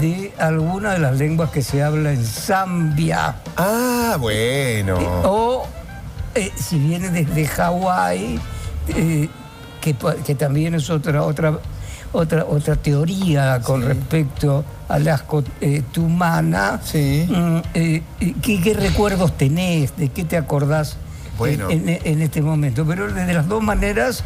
de 0.00 0.32
alguna 0.38 0.92
de 0.92 0.98
las 0.98 1.16
lenguas 1.18 1.50
que 1.50 1.62
se 1.62 1.82
habla 1.82 2.12
en 2.12 2.24
Zambia. 2.24 3.36
Ah, 3.56 4.16
bueno. 4.18 4.98
Eh, 5.00 5.06
o 5.24 5.66
eh, 6.34 6.50
si 6.56 6.78
viene 6.78 7.10
desde 7.10 7.46
Hawái, 7.46 8.40
eh, 8.88 9.28
que, 9.80 9.94
que 10.26 10.34
también 10.34 10.74
es 10.74 10.88
otra, 10.90 11.22
otra, 11.22 11.58
otra, 12.12 12.44
otra 12.44 12.76
teoría 12.76 13.60
con 13.60 13.82
respecto 13.82 14.64
a 14.88 14.98
las 14.98 15.24
eh, 15.60 15.82
tumana. 15.92 16.80
Sí. 16.84 17.26
Mm, 17.28 17.56
eh, 17.74 18.02
¿qué, 18.42 18.60
qué 18.60 18.74
recuerdos 18.74 19.36
tenés? 19.36 19.96
¿De 19.96 20.08
qué 20.08 20.24
te 20.24 20.36
acordás 20.36 20.96
Bueno. 21.38 21.70
en, 21.70 21.88
en- 21.88 22.00
en 22.04 22.22
este 22.22 22.40
momento? 22.42 22.84
Pero 22.86 23.12
de 23.12 23.32
las 23.34 23.46
dos 23.48 23.62
maneras, 23.62 24.24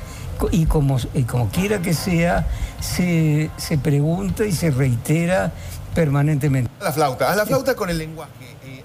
y 0.53 0.67
como, 0.67 0.99
y 1.15 1.23
como 1.25 1.49
quiera 1.49 1.81
que 1.81 1.95
sea, 1.95 2.47
se, 2.81 3.51
se 3.57 3.79
pregunta 3.79 4.45
y 4.45 4.53
se 4.53 4.71
reitera 4.71 5.51
permanentemente. 5.95 6.71
Haz 6.79 6.85
la 6.85 6.93
flauta. 6.93 7.31
Haz 7.31 7.37
la 7.37 7.47
flauta 7.47 7.75
con 7.75 7.91
el 7.91 7.99
lenguaje. 7.99 8.31
Eh, 8.65 8.85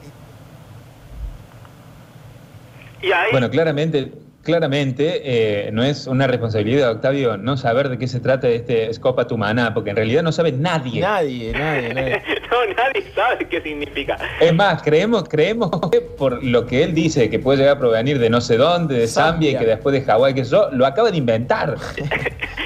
Y 3.03 3.11
ahí, 3.11 3.31
Bueno, 3.31 3.49
claramente, 3.49 4.13
claramente 4.43 5.21
eh, 5.23 5.71
no 5.71 5.83
es 5.83 6.05
una 6.05 6.27
responsabilidad 6.27 6.87
de 6.87 6.93
Octavio 6.93 7.37
no 7.37 7.57
saber 7.57 7.89
de 7.89 7.97
qué 7.97 8.07
se 8.07 8.19
trata 8.19 8.49
este 8.49 8.93
Scopa 8.93 9.25
Tumana, 9.25 9.73
porque 9.73 9.91
en 9.91 9.95
realidad 9.95 10.21
no 10.21 10.31
sabe 10.31 10.51
nadie. 10.51 11.01
Nadie, 11.01 11.53
nadie, 11.53 11.93
nadie. 11.93 12.21
no, 12.51 12.73
nadie 12.75 13.03
sabe 13.15 13.47
qué 13.47 13.61
significa. 13.61 14.17
Es 14.39 14.53
más, 14.53 14.83
creemos, 14.83 15.23
creemos 15.27 15.71
que 15.89 16.01
por 16.01 16.43
lo 16.43 16.65
que 16.65 16.83
él 16.83 16.93
dice 16.93 17.29
que 17.29 17.39
puede 17.39 17.59
llegar 17.59 17.77
a 17.77 17.79
provenir 17.79 18.19
de 18.19 18.29
no 18.29 18.41
sé 18.41 18.57
dónde, 18.57 18.99
de 18.99 19.07
Zambia, 19.07 19.49
y 19.49 19.53
Zambia. 19.53 19.59
que 19.59 19.65
después 19.75 19.93
de 19.93 20.01
Hawái, 20.01 20.33
que 20.33 20.41
eso, 20.41 20.69
lo 20.71 20.85
acaba 20.85 21.09
de 21.09 21.17
inventar. 21.17 21.75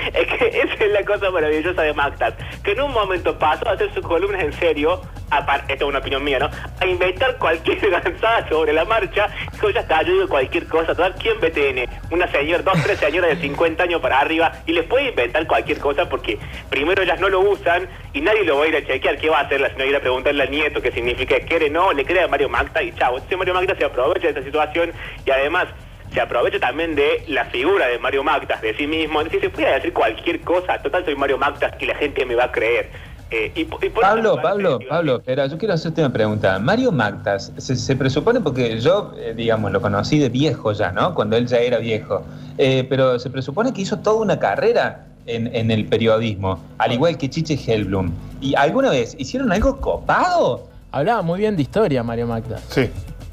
Es 0.08 0.26
que 0.40 0.48
esa 0.48 0.86
es 0.86 0.92
la 0.94 0.97
cosa 1.08 1.32
maravillosa 1.32 1.82
de 1.82 1.94
Mactas, 1.94 2.36
que 2.64 2.74
en 2.74 2.82
un 2.82 2.92
momento 2.92 3.40
pasó 3.40 3.68
a 3.70 3.72
hacer 3.72 3.92
sus 3.94 4.06
columnas 4.06 4.44
en 4.44 4.54
serio, 4.54 5.02
aparte, 5.32 5.74
esto 5.74 5.86
es 5.86 5.90
una 5.90 6.00
opinión 6.00 6.24
mía, 6.24 6.38
¿no? 6.38 6.50
A 6.80 6.86
inventar 6.86 7.38
cualquier 7.38 7.80
gansada 7.90 8.48
sobre 8.48 8.74
la 8.74 8.86
marcha, 8.86 9.28
dijo, 9.54 9.70
ya 9.70 9.80
está, 9.80 10.04
yo 10.04 10.14
digo 10.14 10.28
cualquier 10.28 10.68
cosa, 10.68 10.88
total, 10.88 11.16
¿quién 11.20 11.40
BTN? 11.40 11.90
Una 12.12 12.28
señora, 12.32 12.62
dos, 12.62 12.84
tres 12.84 13.00
señoras 13.00 13.32
de 13.32 13.38
50 13.38 13.84
años 13.84 14.02
para 14.02 14.20
arriba, 14.20 14.52
y 14.66 14.74
les 14.74 14.86
puede 14.86 15.10
inventar 15.10 15.48
cualquier 15.48 15.80
cosa 15.80 16.08
porque 16.08 16.38
primero 16.70 17.02
ellas 17.02 17.20
no 17.20 17.30
lo 17.30 17.40
usan 17.40 17.88
y 18.14 18.22
nadie 18.22 18.44
lo 18.44 18.58
va 18.58 18.66
a 18.66 18.68
ir 18.68 18.76
a 18.76 18.86
chequear, 18.86 19.18
¿qué 19.18 19.30
va 19.30 19.40
a 19.40 19.42
hacer 19.44 19.62
la 19.62 19.70
señora? 19.70 19.86
Ir 19.88 19.96
a 19.96 20.02
preguntarle 20.02 20.44
al 20.44 20.52
nieto 20.52 20.82
qué 20.82 20.92
significa, 20.92 21.40
quiere, 21.40 21.70
no, 21.70 21.94
le 21.94 22.06
cree 22.06 22.24
a 22.24 22.28
Mario 22.28 22.50
Macta 22.50 22.84
y 22.84 22.92
chao. 22.94 23.16
Entonces 23.16 23.38
Mario 23.38 23.54
Macta 23.54 23.76
se 23.76 23.86
aprovecha 23.86 24.28
de 24.28 24.30
esta 24.30 24.44
situación 24.44 24.92
y 25.26 25.32
además 25.32 25.68
se 26.14 26.22
aprovecha 26.22 26.60
también 26.60 26.96
de 26.96 27.24
la 27.28 27.46
figura 27.46 27.88
de 27.88 28.00
Mario 28.00 28.24
Mactas, 28.24 28.62
de 28.62 28.76
sí 28.76 28.88
mismo. 28.88 29.20
Entonces 29.22 29.42
se 29.42 29.50
puede 29.50 29.74
decir 29.74 29.94
cualquier 29.94 30.42
cosa, 30.42 30.82
total 30.82 31.06
soy 31.06 31.16
Mario 31.16 31.38
Mactas 31.38 31.74
y 31.80 31.86
la 31.86 31.96
gente 31.96 32.26
me 32.26 32.36
va 32.36 32.46
a 32.46 32.52
creer. 32.52 32.90
Eh, 33.30 33.52
y, 33.56 33.66
po- 33.66 33.78
y 33.84 33.90
por 33.90 34.02
Pablo, 34.04 34.40
Pablo, 34.42 34.72
parece 34.78 34.90
Pablo, 34.90 35.16
espera, 35.18 35.48
yo 35.48 35.58
quiero 35.58 35.74
hacerte 35.74 36.00
una 36.00 36.14
pregunta. 36.14 36.60
Mario 36.60 36.94
Mactas, 36.94 37.52
se, 37.58 37.76
se 37.76 37.96
presupone, 37.98 38.40
porque 38.40 38.80
yo, 38.80 39.12
eh, 39.18 39.34
digamos, 39.36 39.70
lo 39.74 39.82
conocí 39.82 40.18
de 40.18 40.30
viejo 40.30 40.72
ya, 40.72 40.94
¿no? 40.94 41.14
Cuando 41.14 41.36
él 41.36 41.46
ya 41.46 41.58
era 41.58 41.78
viejo. 41.80 42.24
Eh, 42.58 42.86
pero 42.90 43.20
se 43.20 43.30
presupone 43.30 43.74
que 43.74 43.82
hizo 43.82 44.00
toda 44.00 44.22
una 44.22 44.40
carrera 44.40 45.08
en, 45.26 45.54
en 45.54 45.72
el 45.72 45.86
periodismo, 45.88 46.64
al 46.78 46.94
igual 46.94 47.18
que 47.18 47.30
Chiche 47.30 47.60
Helblum. 47.68 48.14
¿Y 48.40 48.56
alguna 48.56 48.92
vez 48.92 49.14
hicieron 49.20 49.52
algo 49.52 49.76
copado? 49.82 50.66
Hablaba 50.94 51.22
muy 51.22 51.40
bien 51.40 51.58
de 51.58 51.64
historia, 51.64 52.02
Mario 52.04 52.28
Magda. 52.28 52.60
Sí. 52.70 52.90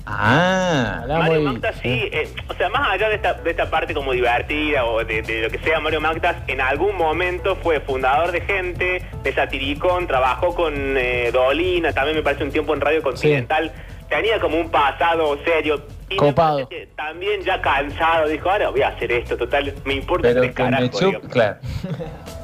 Ah, 0.06 1.04
Mario 1.08 1.40
muy 1.40 1.60
sí, 1.82 2.08
eh, 2.12 2.28
o 2.48 2.54
sea, 2.54 2.68
más 2.68 2.90
allá 2.90 3.08
de 3.08 3.14
esta, 3.14 3.32
de 3.34 3.50
esta 3.50 3.70
parte 3.70 3.94
como 3.94 4.12
divertida 4.12 4.84
o 4.84 5.02
de, 5.02 5.22
de 5.22 5.42
lo 5.42 5.50
que 5.50 5.58
sea, 5.60 5.80
Mario 5.80 6.00
Mactas 6.00 6.36
en 6.46 6.60
algún 6.60 6.94
momento 6.96 7.56
fue 7.56 7.80
fundador 7.80 8.30
de 8.30 8.42
Gente, 8.42 9.02
de 9.22 9.32
Satiricón, 9.32 10.06
trabajó 10.06 10.54
con 10.54 10.74
eh, 10.98 11.30
Dolina, 11.32 11.92
también 11.92 12.16
me 12.18 12.22
parece 12.22 12.44
un 12.44 12.52
tiempo 12.52 12.74
en 12.74 12.82
Radio 12.82 13.02
Continental, 13.02 13.72
tenía 14.10 14.38
como 14.40 14.58
un 14.58 14.70
pasado 14.70 15.38
serio. 15.42 15.86
Y 16.10 16.14
me 16.14 16.18
Copado. 16.18 16.68
parece 16.68 16.86
que 16.86 16.86
también 16.94 17.40
ya 17.42 17.62
cansado, 17.62 18.28
dijo, 18.28 18.50
ahora 18.50 18.68
voy 18.68 18.82
a 18.82 18.88
hacer 18.88 19.10
esto, 19.10 19.38
total, 19.38 19.72
me 19.86 19.94
importa 19.94 20.28
pero 20.28 20.42
me 20.42 20.52
chup- 20.90 21.06
digo. 21.12 21.20
claro. 21.30 21.56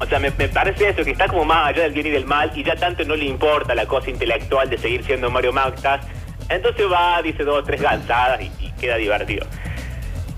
O 0.00 0.06
sea, 0.06 0.18
me, 0.18 0.30
me 0.32 0.48
parece 0.48 0.88
eso, 0.88 1.04
que 1.04 1.12
está 1.12 1.28
como 1.28 1.44
más 1.44 1.68
allá 1.68 1.84
del 1.84 1.92
bien 1.92 2.08
y 2.08 2.10
del 2.10 2.26
mal 2.26 2.50
y 2.54 2.64
ya 2.64 2.74
tanto 2.76 3.04
no 3.04 3.14
le 3.14 3.24
importa 3.26 3.74
la 3.74 3.86
cosa 3.86 4.10
intelectual 4.10 4.68
de 4.68 4.76
seguir 4.76 5.04
siendo 5.04 5.30
Mario 5.30 5.52
Mactas. 5.52 6.04
Entonces 6.48 6.86
va, 6.90 7.20
dice 7.22 7.42
dos 7.44 7.60
o 7.60 7.64
tres 7.64 7.80
gansadas 7.80 8.40
y, 8.42 8.70
queda 8.80 8.96
divertido. 8.96 9.46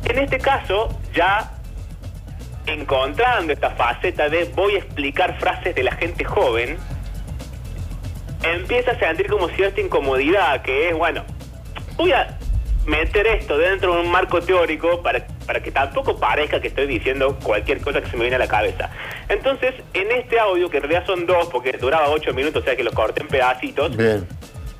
En 0.04 0.18
este 0.18 0.38
caso, 0.38 0.96
ya 1.12 1.52
encontrando 2.66 3.52
esta 3.52 3.70
faceta 3.70 4.28
de 4.28 4.44
voy 4.54 4.74
a 4.74 4.78
explicar 4.78 5.38
frases 5.38 5.74
de 5.74 5.82
la 5.82 5.92
gente 5.92 6.24
joven, 6.24 6.76
empieza 8.42 8.92
a 8.92 8.98
sentir 8.98 9.26
como 9.26 9.48
cierta 9.48 9.80
incomodidad, 9.80 10.62
que 10.62 10.90
es, 10.90 10.96
bueno, 10.96 11.24
voy 11.96 12.12
a 12.12 12.36
meter 12.86 13.26
esto 13.26 13.58
dentro 13.58 13.94
de 13.94 14.00
un 14.02 14.10
marco 14.10 14.40
teórico 14.40 15.02
para, 15.02 15.26
para 15.44 15.60
que 15.60 15.72
tampoco 15.72 16.18
parezca 16.18 16.60
que 16.60 16.68
estoy 16.68 16.86
diciendo 16.86 17.36
cualquier 17.42 17.80
cosa 17.80 18.00
que 18.00 18.08
se 18.08 18.16
me 18.16 18.22
viene 18.22 18.36
a 18.36 18.38
la 18.38 18.48
cabeza. 18.48 18.90
Entonces, 19.28 19.74
en 19.92 20.12
este 20.12 20.38
audio, 20.38 20.70
que 20.70 20.76
en 20.76 20.84
realidad 20.84 21.04
son 21.06 21.26
dos, 21.26 21.48
porque 21.48 21.72
duraba 21.72 22.08
ocho 22.10 22.32
minutos, 22.32 22.62
o 22.62 22.64
sea 22.64 22.76
que 22.76 22.84
lo 22.84 22.92
corté 22.92 23.22
en 23.22 23.28
pedacitos. 23.28 23.96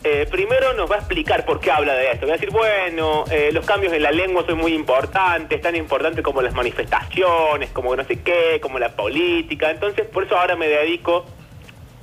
Eh, 0.05 0.27
primero 0.31 0.73
nos 0.75 0.91
va 0.91 0.97
a 0.97 0.99
explicar 0.99 1.45
por 1.45 1.61
qué 1.61 1.71
habla 1.71 1.95
de 1.95 2.13
esto. 2.13 2.27
Va 2.27 2.35
a 2.35 2.37
decir, 2.37 2.51
bueno, 2.51 3.25
eh, 3.31 3.51
los 3.53 3.67
cambios 3.67 3.93
en 3.93 4.03
la 4.03 4.13
lengua 4.13 4.45
son 4.47 4.59
muy 4.59 4.73
importantes, 4.73 5.61
tan 5.61 5.75
importantes 5.75 6.23
como 6.23 6.43
las 6.43 6.55
manifestaciones, 6.55 7.71
como 7.71 7.95
no 7.97 8.05
sé 8.05 8.23
qué, 8.23 8.61
como 8.61 8.79
la 8.79 8.91
política. 8.91 9.71
Entonces, 9.71 10.07
por 10.07 10.25
eso 10.25 10.39
ahora 10.39 10.57
me 10.57 10.69
dedico, 10.69 11.27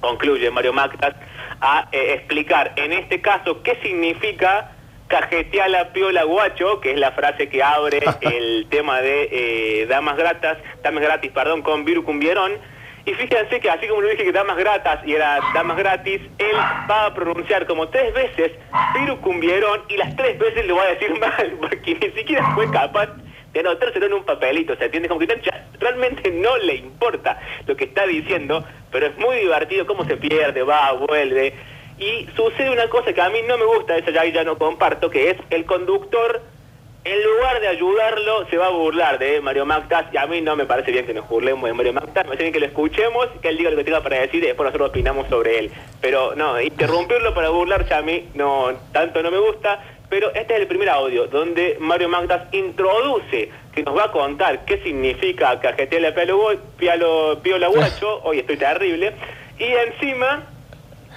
concluye 0.01 0.51
Mario 0.51 0.73
Mactas, 0.73 1.15
a 1.62 1.88
eh, 1.91 2.15
explicar 2.15 2.73
en 2.75 2.91
este 2.91 3.21
caso 3.21 3.63
qué 3.63 3.79
significa 3.82 4.71
cajetear 5.08 5.69
la 5.69 5.93
piola 5.93 6.23
guacho, 6.23 6.82
que 6.82 6.91
es 6.91 6.99
la 6.99 7.12
frase 7.12 7.47
que 7.47 7.63
abre 7.63 8.01
el 8.21 8.67
tema 8.69 9.01
de 9.01 9.86
damas 9.88 10.17
gratas, 10.17 10.58
damas 10.82 11.03
gratis, 11.03 11.32
perdón, 11.32 11.62
con 11.62 11.86
Viru 11.86 12.03
Cumbierón. 12.03 12.53
Y 13.05 13.13
fíjense 13.13 13.59
que 13.59 13.69
así 13.69 13.87
como 13.87 14.01
le 14.01 14.11
dije 14.11 14.23
que 14.23 14.31
damas 14.31 14.55
gratas 14.55 15.05
y 15.05 15.13
era 15.13 15.39
damas 15.53 15.77
gratis, 15.77 16.21
él 16.37 16.55
va 16.89 17.07
a 17.07 17.13
pronunciar 17.13 17.67
como 17.67 17.89
tres 17.89 18.13
veces 18.13 18.53
Viru 18.93 19.19
Cumbierón 19.19 19.81
y 19.89 19.97
las 19.97 20.15
tres 20.15 20.39
veces 20.39 20.65
lo 20.67 20.77
va 20.77 20.83
a 20.83 20.93
decir 20.93 21.11
mal, 21.19 21.57
porque 21.59 21.95
ni 21.95 22.11
siquiera 22.11 22.53
fue 22.55 22.69
capaz 22.71 23.09
de 23.51 23.59
anotárselo 23.59 24.05
en 24.05 24.13
un 24.13 24.23
papelito, 24.23 24.75
¿se 24.77 24.85
entiende? 24.85 25.09
Como 25.09 25.19
que 25.19 25.37
realmente 25.79 26.31
no 26.31 26.57
le 26.57 26.75
importa 26.75 27.39
lo 27.67 27.75
que 27.75 27.85
está 27.85 28.07
diciendo, 28.07 28.65
pero 28.91 29.07
es 29.07 29.17
muy 29.17 29.37
divertido 29.37 29.85
cómo 29.85 30.05
se 30.05 30.17
pierde, 30.17 30.63
va, 30.63 30.93
vuelve. 30.93 31.53
Y 31.99 32.27
sucede 32.35 32.71
una 32.71 32.87
cosa 32.87 33.13
que 33.13 33.21
a 33.21 33.29
mí 33.29 33.39
no 33.47 33.57
me 33.57 33.65
gusta, 33.65 33.97
esa 33.97 34.11
ya, 34.11 34.25
ya 34.25 34.43
no 34.43 34.57
comparto, 34.57 35.09
que 35.09 35.29
es 35.29 35.37
el 35.51 35.65
conductor, 35.65 36.41
en 37.05 37.23
lugar 37.23 37.59
de 37.59 37.67
ayudarlo, 37.67 38.47
se 38.49 38.57
va 38.57 38.67
a 38.67 38.69
burlar 38.69 39.19
de 39.19 39.41
Mario 39.41 39.65
Mactas, 39.65 40.05
y 40.13 40.17
a 40.17 40.25
mí 40.25 40.39
no 40.39 40.55
me 40.55 40.65
parece 40.65 40.91
bien 40.91 41.05
que 41.05 41.13
nos 41.13 41.27
burlemos 41.27 41.65
de 41.65 41.73
Mario 41.73 41.91
Mactas, 41.91 42.23
me 42.23 42.29
parece 42.29 42.43
bien 42.43 42.53
que 42.53 42.59
lo 42.61 42.65
escuchemos, 42.67 43.27
que 43.41 43.49
él 43.49 43.57
diga 43.57 43.71
lo 43.71 43.77
que 43.77 43.83
tenga 43.83 44.01
para 44.01 44.21
decir 44.21 44.41
y 44.41 44.47
después 44.47 44.67
nosotros 44.67 44.89
opinamos 44.89 45.27
sobre 45.27 45.59
él. 45.59 45.71
Pero 45.99 46.33
no, 46.35 46.61
interrumpirlo 46.61 47.33
para 47.33 47.49
burlarse 47.49 47.93
a 47.93 48.01
mí 48.01 48.29
no 48.35 48.71
tanto 48.93 49.21
no 49.21 49.31
me 49.31 49.37
gusta, 49.37 49.83
pero 50.09 50.33
este 50.33 50.53
es 50.53 50.61
el 50.61 50.67
primer 50.67 50.89
audio 50.89 51.27
donde 51.27 51.75
Mario 51.79 52.07
Mactas 52.07 52.53
introduce, 52.53 53.51
que 53.75 53.83
nos 53.83 53.97
va 53.97 54.05
a 54.05 54.11
contar 54.11 54.63
qué 54.63 54.77
significa 54.81 55.59
cajetear 55.59 56.13
pialo, 56.13 56.55
pialo, 56.77 57.39
piola 57.41 57.67
guacho, 57.67 58.21
hoy 58.23 58.39
estoy 58.39 58.55
terrible, 58.55 59.11
y 59.59 59.65
encima 59.65 60.47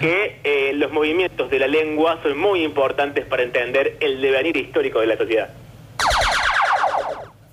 que 0.01 0.41
eh, 0.43 0.73
los 0.75 0.91
movimientos 0.91 1.49
de 1.49 1.59
la 1.59 1.67
lengua 1.67 2.19
son 2.21 2.37
muy 2.37 2.63
importantes 2.63 3.25
para 3.25 3.43
entender 3.43 3.95
el 4.01 4.21
devenir 4.21 4.57
histórico 4.57 4.99
de 4.99 5.07
la 5.07 5.17
sociedad. 5.17 5.49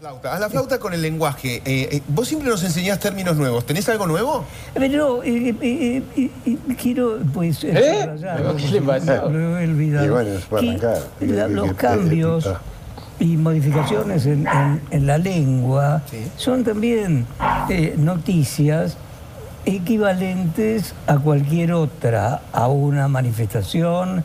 Flauta. 0.05 0.35
Haz 0.35 0.41
la 0.41 0.51
flauta 0.51 0.79
con 0.79 0.93
el 0.93 1.01
lenguaje. 1.01 1.63
Eh, 1.65 1.89
eh, 1.91 2.03
vos 2.09 2.29
siempre 2.29 2.51
nos 2.51 2.63
enseñás 2.63 2.99
términos 2.99 3.37
nuevos. 3.39 3.65
¿Tenés 3.65 3.89
algo 3.89 4.07
nuevo? 4.07 4.45
Pero 4.75 5.23
eh, 5.23 5.57
eh, 5.63 6.03
eh, 6.15 6.31
eh, 6.45 6.59
quiero, 6.79 7.21
pues, 7.33 7.65
¿Eh? 7.65 8.03
subrayar, 8.03 8.55
¿Qué 8.55 8.69
le 8.69 8.83
pasó? 8.83 9.31
Lo 9.31 9.59
he 9.59 9.65
olvidado. 9.65 10.05
Y 10.05 10.09
bueno, 10.11 10.39
se 10.39 10.45
puede 10.47 10.63
Que 10.79 10.87
arrancar. 10.87 10.99
la- 11.21 11.49
los 11.49 11.73
cambios 11.73 12.51
y 13.19 13.37
modificaciones 13.39 14.27
en, 14.27 14.47
en- 14.47 14.83
en 14.91 15.07
la 15.07 15.17
lengua 15.17 16.03
Sí. 16.11 16.19
son 16.37 16.65
también 16.65 17.25
eh, 17.71 17.95
noticias 17.97 18.99
equivalentes 19.65 20.95
a 21.07 21.17
cualquier 21.17 21.73
otra, 21.73 22.43
a 22.53 22.69
una 22.69 23.09
manifestación, 23.09 24.23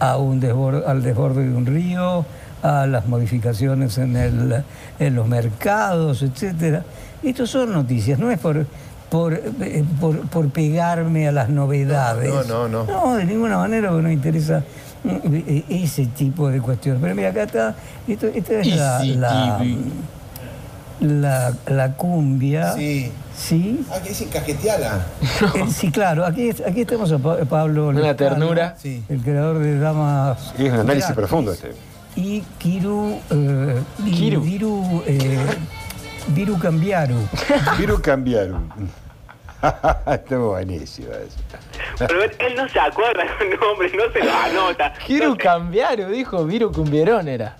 a 0.00 0.16
un 0.16 0.40
desbor- 0.40 0.84
al 0.86 1.02
desborde 1.02 1.46
de 1.50 1.54
un 1.54 1.66
río, 1.66 2.24
a 2.62 2.86
las 2.86 3.06
modificaciones 3.06 3.98
en, 3.98 4.16
el, 4.16 4.62
en 4.98 5.14
los 5.14 5.26
mercados, 5.28 6.22
etcétera. 6.22 6.82
Estos 7.22 7.50
son 7.50 7.72
noticias, 7.72 8.18
no 8.18 8.30
es 8.30 8.38
por, 8.38 8.66
por, 9.10 9.34
eh, 9.34 9.84
por, 10.00 10.20
por 10.28 10.48
pegarme 10.50 11.28
a 11.28 11.32
las 11.32 11.48
novedades. 11.48 12.30
No, 12.48 12.68
no, 12.68 12.68
no. 12.68 12.84
No, 12.84 13.14
de 13.16 13.24
ninguna 13.24 13.58
manera, 13.58 13.88
porque 13.90 14.02
no 14.02 14.10
interesa 14.12 14.62
eh, 15.04 15.64
ese 15.68 16.06
tipo 16.06 16.48
de 16.48 16.60
cuestiones. 16.60 17.00
Pero 17.02 17.14
mira, 17.14 17.30
acá 17.30 17.42
está, 17.44 17.74
esto, 18.06 18.26
esta 18.28 18.54
es 18.60 18.66
la, 18.76 19.04
la, 19.04 19.60
la, 21.00 21.52
la 21.66 21.92
cumbia. 21.94 22.72
Sí. 22.74 23.12
¿Sí? 23.36 23.84
Ah, 23.92 24.00
que 24.02 24.08
dicen 24.08 24.28
cajeteala. 24.30 25.06
Eh, 25.54 25.64
sí, 25.72 25.92
claro, 25.92 26.26
aquí, 26.26 26.50
aquí 26.50 26.80
estamos 26.80 27.12
a 27.12 27.18
Pa- 27.18 27.36
Pablo 27.44 27.88
Una 27.88 28.00
Lescano, 28.00 28.30
ternura. 28.30 28.74
Sí. 28.76 29.04
el 29.08 29.20
creador 29.22 29.60
de 29.60 29.78
Damas. 29.78 30.52
Y 30.58 30.66
es 30.66 30.72
un 30.72 30.80
análisis 30.80 31.04
Gratis. 31.10 31.14
profundo 31.16 31.52
este. 31.52 31.70
Y 32.16 32.42
Kiru. 32.58 33.20
Eh, 33.30 33.82
y 34.04 34.10
Kiru. 34.10 34.40
Viru, 34.40 35.02
eh, 35.06 35.38
Viru 36.28 36.58
Cambiaru. 36.58 37.16
Quiero 37.76 38.00
cambiar. 38.02 38.48
Está 40.06 40.38
buenísimo 40.38 41.08
eso. 41.12 41.36
Pero 41.98 42.22
él, 42.22 42.54
no 42.56 42.68
se 42.68 42.78
acuerda 42.78 43.24
de 43.40 43.50
los 43.50 43.60
nombres, 43.60 43.92
no 43.94 44.12
se 44.12 44.18
los 44.24 44.34
anota. 44.34 44.92
Quiero 45.06 45.28
No 45.30 45.32
sé. 45.34 45.38
cambiar, 45.38 46.08
dijo 46.10 46.44
Viru 46.44 46.70
Cumbierón 46.72 47.28
era. 47.28 47.56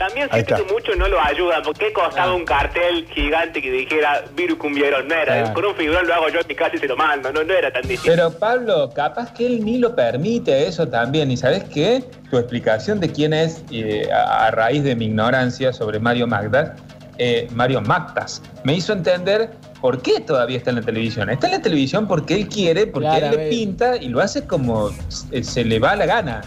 También 0.00 0.28
siento 0.32 0.56
que 0.56 0.72
muchos 0.72 0.96
no 0.96 1.06
lo 1.08 1.20
ayudan, 1.20 1.62
porque 1.62 1.86
Ah. 1.88 1.92
costaba 2.06 2.34
un 2.34 2.44
cartel 2.46 3.06
gigante 3.14 3.60
que 3.60 3.70
dijera 3.70 4.24
Viru 4.34 4.56
Cumbierón, 4.56 5.06
no 5.08 5.14
era, 5.14 5.52
con 5.52 5.64
un 5.66 5.74
figurón 5.76 6.06
lo 6.08 6.14
hago 6.14 6.28
yo 6.30 6.40
en 6.40 6.48
mi 6.48 6.54
casa 6.54 6.74
y 6.74 6.78
se 6.78 6.88
lo 6.88 6.96
mando, 6.96 7.30
no, 7.32 7.44
no 7.44 7.52
era 7.52 7.70
tan 7.70 7.82
difícil. 7.82 8.10
Pero 8.12 8.30
Pablo, 8.32 8.90
capaz 8.94 9.32
que 9.34 9.46
él 9.46 9.62
ni 9.64 9.76
lo 9.78 9.94
permite 9.94 10.66
eso 10.66 10.88
también. 10.88 11.30
¿Y 11.30 11.36
sabes 11.36 11.64
qué? 11.64 12.02
Tu 12.30 12.38
explicación 12.38 12.98
de 12.98 13.12
quién 13.12 13.32
es, 13.34 13.62
eh, 13.70 14.08
a, 14.10 14.46
a 14.46 14.50
raíz 14.50 14.82
de 14.84 14.96
mi 14.96 15.04
ignorancia 15.04 15.72
sobre 15.72 15.98
Mario 16.00 16.26
Magdas, 16.26 16.72
eh, 17.18 17.46
Mario 17.52 17.82
Magdas, 17.82 18.40
me 18.64 18.72
hizo 18.74 18.94
entender 18.94 19.50
por 19.82 20.00
qué 20.00 20.20
todavía 20.20 20.56
está 20.56 20.70
en 20.70 20.76
la 20.76 20.82
televisión. 20.82 21.28
Está 21.28 21.48
en 21.48 21.52
la 21.52 21.62
televisión 21.62 22.08
porque 22.08 22.34
él 22.34 22.48
quiere, 22.48 22.86
porque 22.86 23.08
él 23.18 23.30
le 23.32 23.48
pinta 23.50 23.96
y 23.98 24.08
lo 24.08 24.20
hace 24.20 24.46
como 24.46 24.90
se, 25.08 25.44
se 25.44 25.62
le 25.64 25.78
va 25.78 25.94
la 25.96 26.06
gana. 26.06 26.40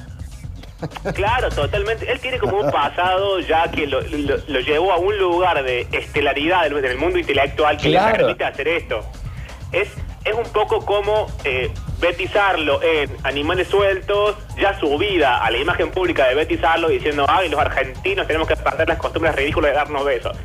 Claro, 1.13 1.49
totalmente. 1.49 2.12
Él 2.12 2.19
tiene 2.19 2.38
como 2.39 2.57
un 2.59 2.71
pasado 2.71 3.39
ya 3.39 3.69
que 3.71 3.88
lo, 3.88 4.01
lo- 4.01 4.38
lo 4.47 4.59
llevó 4.59 4.91
a 4.91 4.97
un 4.97 5.17
lugar 5.17 5.63
de 5.63 5.88
estelaridad 5.91 6.67
en 6.67 6.83
el 6.86 6.97
mundo 6.97 7.17
intelectual 7.19 7.77
que 7.77 7.89
Claro. 7.91 8.12
le 8.12 8.17
permite 8.17 8.43
hacer 8.43 8.67
esto. 8.67 8.99
Es, 9.71 9.89
es 10.25 10.33
un 10.33 10.51
poco 10.51 10.86
como 10.86 11.27
eh, 11.45 11.71
betizarlo 11.99 12.81
en 12.83 13.09
Animales 13.23 13.67
Sueltos, 13.69 14.36
ya 14.57 14.77
su 14.79 14.97
vida 14.97 15.38
a 15.43 15.49
la 15.51 15.57
imagen 15.57 15.89
pública 15.91 16.27
de 16.27 16.36
betizarlo 16.36 16.89
diciendo, 16.89 17.25
ay, 17.29 17.49
los 17.49 17.59
argentinos 17.59 18.27
tenemos 18.27 18.47
que 18.47 18.55
perder 18.57 18.88
las 18.89 18.97
costumbres 18.97 19.36
ridículas 19.36 19.71
de 19.71 19.75
darnos 19.77 20.03
besos. 20.05 20.38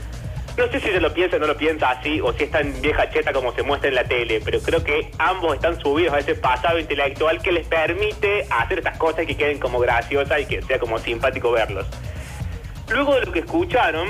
No 0.59 0.67
sé 0.67 0.81
si 0.81 0.89
se 0.89 1.01
lo 1.01 1.15
piensa 1.15 1.37
o 1.37 1.39
no 1.39 1.47
lo 1.47 1.57
piensa 1.57 1.91
así, 1.91 2.21
o 2.21 2.33
si 2.33 2.43
es 2.43 2.51
tan 2.51 2.83
vieja 2.83 3.09
cheta 3.11 3.33
como 3.33 3.55
se 3.55 3.63
muestra 3.63 3.91
en 3.91 3.95
la 3.95 4.03
tele, 4.03 4.41
pero 4.45 4.59
creo 4.61 4.83
que 4.83 5.09
ambos 5.17 5.55
están 5.55 5.79
subidos 5.81 6.13
a 6.13 6.19
ese 6.19 6.35
pasado 6.35 6.81
intelectual 6.81 7.41
que 7.41 7.53
les 7.53 7.65
permite 7.65 8.45
hacer 8.51 8.79
estas 8.79 8.99
cosas 8.99 9.25
que 9.25 9.37
queden 9.37 9.61
como 9.61 9.79
graciosas 9.79 10.41
y 10.41 10.47
que 10.47 10.61
sea 10.63 10.81
como 10.81 10.99
simpático 10.99 11.53
verlos. 11.53 11.87
Luego 12.89 13.15
de 13.15 13.27
lo 13.27 13.33
que 13.33 13.39
escucharon, 13.39 14.09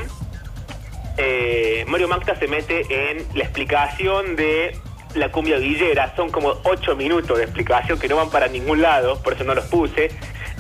eh, 1.19 1.85
Mario 1.87 2.09
Magda 2.09 2.35
se 2.35 2.49
mete 2.49 3.11
en 3.11 3.27
la 3.35 3.45
explicación 3.45 4.35
de 4.35 4.75
la 5.17 5.31
cumbia 5.31 5.59
villera. 5.59 6.15
Son 6.17 6.31
como 6.31 6.55
ocho 6.65 6.97
minutos 6.97 7.37
de 7.37 7.45
explicación 7.45 7.99
que 7.99 8.09
no 8.09 8.17
van 8.17 8.31
para 8.31 8.49
ningún 8.49 8.81
lado, 8.81 9.23
por 9.23 9.35
eso 9.35 9.45
no 9.45 9.55
los 9.55 9.67
puse. 9.67 10.09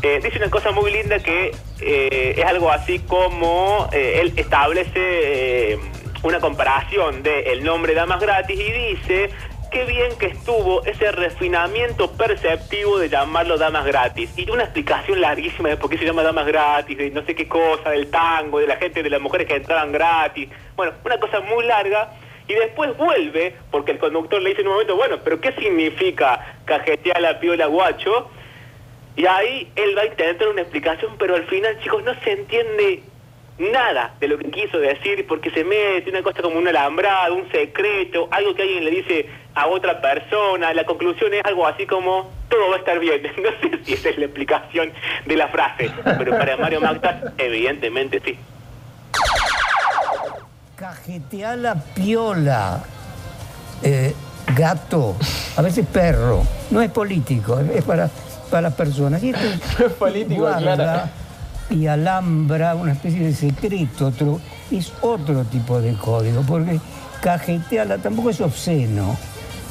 Eh, 0.00 0.20
dice 0.22 0.38
una 0.38 0.48
cosa 0.48 0.70
muy 0.70 0.92
linda 0.92 1.18
que 1.18 1.50
eh, 1.80 2.34
es 2.36 2.44
algo 2.44 2.70
así 2.70 3.00
como 3.00 3.88
eh, 3.92 4.20
él 4.22 4.32
establece 4.36 5.76
una 6.22 6.38
comparación 6.38 7.24
de 7.24 7.52
el 7.52 7.64
nombre 7.64 7.94
Damas 7.94 8.20
Gratis 8.20 8.60
y 8.60 8.70
dice 8.70 9.30
qué 9.72 9.84
bien 9.84 10.16
que 10.16 10.26
estuvo 10.26 10.84
ese 10.84 11.10
refinamiento 11.10 12.12
perceptivo 12.12 12.98
de 12.98 13.08
llamarlo 13.08 13.58
Damas 13.58 13.84
Gratis. 13.84 14.30
Y 14.36 14.48
una 14.50 14.64
explicación 14.64 15.20
larguísima 15.20 15.68
de 15.68 15.76
por 15.76 15.90
qué 15.90 15.98
se 15.98 16.04
llama 16.04 16.22
Damas 16.22 16.46
Gratis, 16.46 16.96
de 16.96 17.10
no 17.10 17.24
sé 17.24 17.34
qué 17.34 17.48
cosa, 17.48 17.90
del 17.90 18.08
tango, 18.08 18.60
de 18.60 18.68
la 18.68 18.76
gente, 18.76 19.02
de 19.02 19.10
las 19.10 19.20
mujeres 19.20 19.48
que 19.48 19.56
entraban 19.56 19.92
gratis. 19.92 20.48
Bueno, 20.76 20.92
una 21.04 21.18
cosa 21.18 21.40
muy 21.40 21.64
larga. 21.66 22.12
Y 22.46 22.54
después 22.54 22.96
vuelve, 22.96 23.54
porque 23.70 23.92
el 23.92 23.98
conductor 23.98 24.40
le 24.40 24.48
dice 24.48 24.62
en 24.62 24.68
un 24.68 24.72
momento, 24.74 24.96
bueno, 24.96 25.18
pero 25.22 25.38
¿qué 25.38 25.52
significa 25.52 26.56
cajetear 26.64 27.20
la 27.20 27.38
piola 27.40 27.66
guacho? 27.66 28.30
Y 29.18 29.26
ahí 29.26 29.68
él 29.74 29.98
va 29.98 30.02
a 30.02 30.06
intentar 30.06 30.46
una 30.46 30.60
explicación, 30.60 31.16
pero 31.18 31.34
al 31.34 31.44
final, 31.46 31.76
chicos, 31.80 32.04
no 32.04 32.14
se 32.22 32.30
entiende 32.30 33.02
nada 33.58 34.14
de 34.20 34.28
lo 34.28 34.38
que 34.38 34.48
quiso 34.52 34.78
decir, 34.78 35.26
porque 35.26 35.50
se 35.50 35.64
mete 35.64 36.08
una 36.08 36.22
cosa 36.22 36.40
como 36.40 36.56
un 36.56 36.68
alambrado, 36.68 37.34
un 37.34 37.50
secreto, 37.50 38.28
algo 38.30 38.54
que 38.54 38.62
alguien 38.62 38.84
le 38.84 38.92
dice 38.92 39.28
a 39.56 39.66
otra 39.66 40.00
persona. 40.00 40.72
La 40.72 40.86
conclusión 40.86 41.34
es 41.34 41.44
algo 41.44 41.66
así 41.66 41.84
como, 41.84 42.30
todo 42.48 42.70
va 42.70 42.76
a 42.76 42.78
estar 42.78 43.00
bien. 43.00 43.22
No 43.42 43.50
sé 43.60 43.84
si 43.84 43.94
esa 43.94 44.10
es 44.10 44.18
la 44.18 44.26
explicación 44.26 44.92
de 45.26 45.36
la 45.36 45.48
frase, 45.48 45.90
pero 46.16 46.38
para 46.38 46.56
Mario 46.56 46.80
Magda, 46.80 47.34
evidentemente 47.38 48.22
sí. 48.24 48.38
Cajetea 50.76 51.56
la 51.56 51.74
piola, 51.74 52.84
eh, 53.82 54.14
gato, 54.54 55.16
a 55.56 55.62
veces 55.62 55.84
perro. 55.92 56.44
No 56.70 56.80
es 56.80 56.90
político, 56.92 57.58
es 57.58 57.82
para, 57.82 58.08
para 58.50 58.70
personas. 58.70 59.22
Y 59.22 59.30
esto 59.30 59.46
Es 59.86 59.92
político, 59.92 60.40
guarda 60.42 60.74
claro. 60.74 61.02
y 61.70 61.86
alambra 61.86 62.74
una 62.74 62.92
especie 62.92 63.20
de 63.20 63.32
secreto, 63.34 64.06
otro, 64.08 64.40
es 64.70 64.92
otro 65.02 65.44
tipo 65.44 65.80
de 65.80 65.92
código, 65.94 66.42
porque 66.42 66.80
cajeteala 67.20 67.98
tampoco 67.98 68.30
es 68.30 68.40
obsceno. 68.40 69.16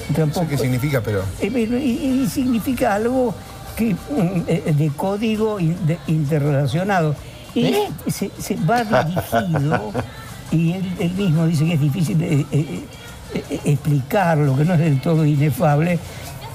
No 0.10 0.16
Tampoco, 0.16 0.46
sé 0.46 0.52
qué 0.52 0.58
significa, 0.58 1.02
pero. 1.02 1.22
eh, 1.42 1.48
y, 1.50 2.22
y 2.24 2.28
significa 2.30 2.96
algo 2.96 3.34
que, 3.76 3.94
mm, 3.94 4.42
eh, 4.48 4.74
de 4.76 4.90
código 4.96 5.60
in- 5.60 5.76
de- 5.86 6.00
interrelacionado. 6.08 7.14
Y 7.54 7.66
¿Eh? 7.66 7.90
se, 8.08 8.32
se 8.40 8.56
va 8.56 8.84
dirigido, 8.84 9.92
y 10.52 10.74
él, 10.74 10.94
él 11.00 11.12
mismo 11.12 11.46
dice 11.48 11.66
que 11.66 11.74
es 11.74 11.82
difícil 11.82 12.22
eh, 12.22 12.46
eh, 12.52 12.84
eh, 13.34 13.60
explicarlo, 13.66 14.56
que 14.56 14.64
no 14.64 14.76
es 14.76 14.80
del 14.80 15.02
todo 15.02 15.26
inefable, 15.26 16.00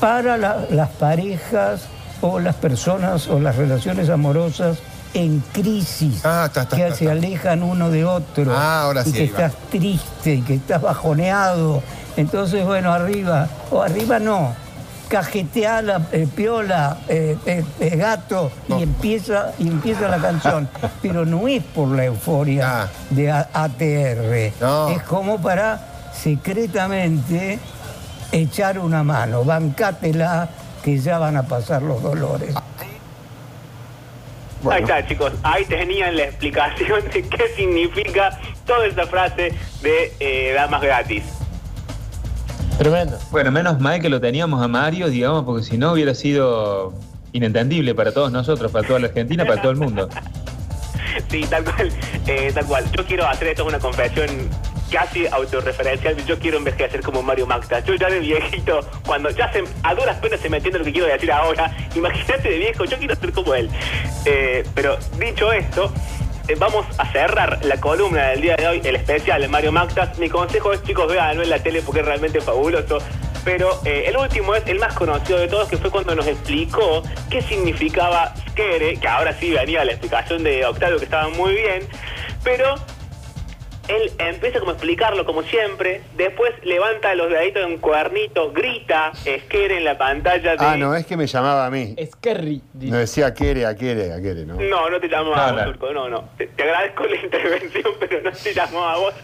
para 0.01 0.39
la- 0.39 0.65
las 0.71 0.89
parejas 0.91 1.83
o 2.23 2.41
las 2.41 2.55
personas 2.57 3.29
o 3.29 3.39
las 3.39 3.57
relaciones 3.57 4.09
amorosas 4.09 4.79
en 5.15 5.41
crisis, 5.53 6.25
Ah, 6.25 6.45
está, 6.47 6.63
está, 6.63 6.77
que 6.77 6.85
está, 6.85 6.97
se 6.97 7.11
alejan 7.11 7.63
uno 7.63 7.91
de 7.91 8.05
otro, 8.07 8.51
Ah, 8.57 8.85
ahora 8.85 9.03
y 9.03 9.05
sí, 9.07 9.13
que 9.13 9.19
ahí 9.21 9.29
va. 9.29 9.47
estás 9.47 9.53
triste, 9.71 10.35
y 10.37 10.41
que 10.43 10.55
estás 10.55 10.81
bajoneado. 10.81 11.83
Entonces, 12.17 12.65
bueno, 12.65 12.93
arriba, 12.93 13.47
o 13.71 13.83
arriba 13.83 14.19
no, 14.19 14.55
cajetea 15.09 15.83
la 15.83 16.01
eh, 16.13 16.27
piola, 16.35 16.97
eh, 17.09 17.37
eh, 17.45 17.63
eh, 17.81 17.97
gato, 17.97 18.51
No. 18.69 18.79
y 18.79 18.85
empieza, 18.85 19.53
y 19.59 19.69
empieza 19.69 20.09
la 20.09 20.17
canción. 20.17 20.67
Pero 21.03 21.27
no 21.27 21.47
es 21.49 21.63
por 21.63 21.89
la 21.89 22.05
euforia 22.07 22.83
Ah. 22.85 22.89
de 23.11 23.31
A- 23.31 23.49
ATR, 23.53 24.53
No. 24.61 24.89
es 24.89 25.03
como 25.03 25.39
para 25.43 25.89
secretamente 26.15 27.59
echar 28.31 28.79
una 28.79 29.03
mano, 29.05 29.45
bancátela, 29.45 30.49
que 30.83 30.99
ya 30.99 31.19
van 31.19 31.37
a 31.37 31.45
pasar 31.45 31.83
los 31.83 32.03
dolores. 32.03 32.55
Bueno. 34.63 34.77
Ahí 34.77 34.83
está, 34.83 35.07
chicos. 35.07 35.33
Ahí 35.43 35.65
tenían 35.65 36.17
la 36.17 36.25
explicación 36.25 37.03
de 37.13 37.23
qué 37.23 37.49
significa 37.57 38.39
toda 38.65 38.87
esa 38.87 39.07
frase 39.07 39.53
de 39.83 40.13
eh, 40.21 40.53
damas 40.55 40.83
gratis. 40.83 41.25
Tremendo. 42.79 43.19
Bueno, 43.31 43.51
menos 43.51 43.81
mal 43.81 44.01
que 44.01 44.09
lo 44.09 44.21
teníamos 44.21 44.63
a 44.63 44.69
Mario, 44.69 45.09
digamos, 45.09 45.45
porque 45.45 45.63
si 45.65 45.79
no 45.79 45.93
hubiera 45.93 46.15
sido 46.15 46.93
inentendible 47.33 47.95
para 47.95 48.13
todos 48.13 48.31
nosotros, 48.31 48.71
para 48.71 48.87
toda 48.87 49.01
la 49.01 49.07
Argentina, 49.09 49.45
para 49.45 49.61
todo 49.61 49.73
el 49.73 49.79
mundo. 49.79 50.09
Sí, 51.29 51.43
tal 51.49 51.63
cual. 51.63 51.91
eh, 52.27 52.51
tal 52.55 52.65
cual. 52.65 52.85
Yo 52.97 53.05
quiero 53.05 53.27
hacer 53.27 53.49
esto 53.49 53.63
es 53.63 53.69
una 53.69 53.79
confesión 53.79 54.29
casi 54.93 55.27
autorreferencial. 55.27 56.25
Yo 56.27 56.39
quiero 56.39 56.59
envejecer 56.59 57.01
como 57.01 57.23
Mario 57.23 57.47
Magda. 57.47 57.81
Yo 57.81 57.95
ya 57.95 58.09
de 58.09 58.21
viejito, 58.21 58.81
cuando 59.07 59.31
ya 59.31 59.51
se, 59.53 59.65
a 59.83 59.95
duras 59.95 60.19
penas 60.19 60.39
se 60.39 60.51
me 60.51 60.59
entiende 60.59 60.79
lo 60.79 60.85
que 60.85 60.93
quiero 60.93 61.07
decir 61.09 61.33
ahora, 61.33 61.75
imagínate 61.95 62.49
de 62.51 62.59
viejo, 62.59 62.85
yo 62.85 62.99
quiero 62.99 63.17
ser 63.17 63.33
como 63.33 63.55
él. 63.55 63.71
Eh, 64.27 64.65
pero 64.75 64.99
dicho 65.19 65.51
esto, 65.53 65.93
eh, 66.49 66.55
vamos 66.59 66.87
a 66.99 67.11
cerrar 67.11 67.65
la 67.65 67.79
columna 67.79 68.29
del 68.29 68.43
día 68.43 68.57
de 68.57 68.67
hoy, 68.67 68.81
el 68.85 68.97
especial 68.97 69.41
de 69.41 69.49
Mario 69.49 69.73
Magdas. 69.73 70.19
Mi 70.19 70.29
consejo 70.29 70.73
es, 70.73 70.83
chicos, 70.83 71.11
véanlo 71.11 71.43
en 71.43 71.51
la 71.51 71.63
tele 71.63 71.83
porque 71.83 72.01
es 72.01 72.07
realmente 72.07 72.41
fabuloso. 72.41 72.99
Pero 73.45 73.81
eh, 73.85 74.05
el 74.07 74.17
último 74.17 74.55
es 74.55 74.65
el 74.67 74.79
más 74.79 74.95
conocido 74.95 75.39
de 75.39 75.49
todos, 75.49 75.69
que 75.69 75.77
fue 75.77 75.91
cuando 75.91 76.15
nos 76.15 76.27
explicó 76.29 77.03
qué 77.29 77.43
significaba 77.43 78.35
Skere, 78.51 78.97
que 78.99 79.09
ahora 79.09 79.33
sí 79.33 79.51
venía 79.51 79.85
la 79.85 79.93
explicación 79.93 80.45
de 80.45 80.65
Octavio, 80.65 80.99
que 80.99 81.05
estaba 81.05 81.29
muy 81.31 81.55
bien, 81.55 81.89
pero 82.45 82.77
él 83.89 84.13
empieza 84.19 84.59
como 84.61 84.71
a 84.71 84.75
explicarlo 84.75 85.25
como 85.25 85.43
siempre, 85.43 86.03
después 86.17 86.53
levanta 86.63 87.15
los 87.15 87.31
deditos 87.31 87.65
en 87.65 87.73
un 87.73 87.79
cuadernito, 87.79 88.53
grita 88.53 89.13
Skere 89.15 89.79
en 89.79 89.85
la 89.85 89.99
pantalla 89.99 90.57
de... 90.57 90.65
Ah, 90.65 90.77
no, 90.77 90.95
es 90.95 91.07
que 91.07 91.17
me 91.17 91.27
llamaba 91.27 91.67
a 91.67 91.71
mí. 91.71 91.95
Dice. 91.97 92.93
No 92.93 92.99
decía 92.99 93.27
Aquere, 93.27 93.67
Aquere, 93.67 94.13
Aquere, 94.13 94.45
¿no? 94.45 94.55
No, 94.55 94.91
no 94.91 95.01
te 95.01 95.09
llamó 95.09 95.35
a 95.35 95.53
vos, 95.53 95.61
no. 95.61 95.73
Turco, 95.73 95.93
no, 95.93 96.09
no. 96.09 96.29
Te, 96.37 96.47
te 96.47 96.63
agradezco 96.63 97.05
la 97.05 97.17
intervención, 97.25 97.93
pero 97.99 98.23
no 98.23 98.33
te 98.33 98.55
llamó 98.55 98.85
a 98.85 98.97
vos. 98.99 99.15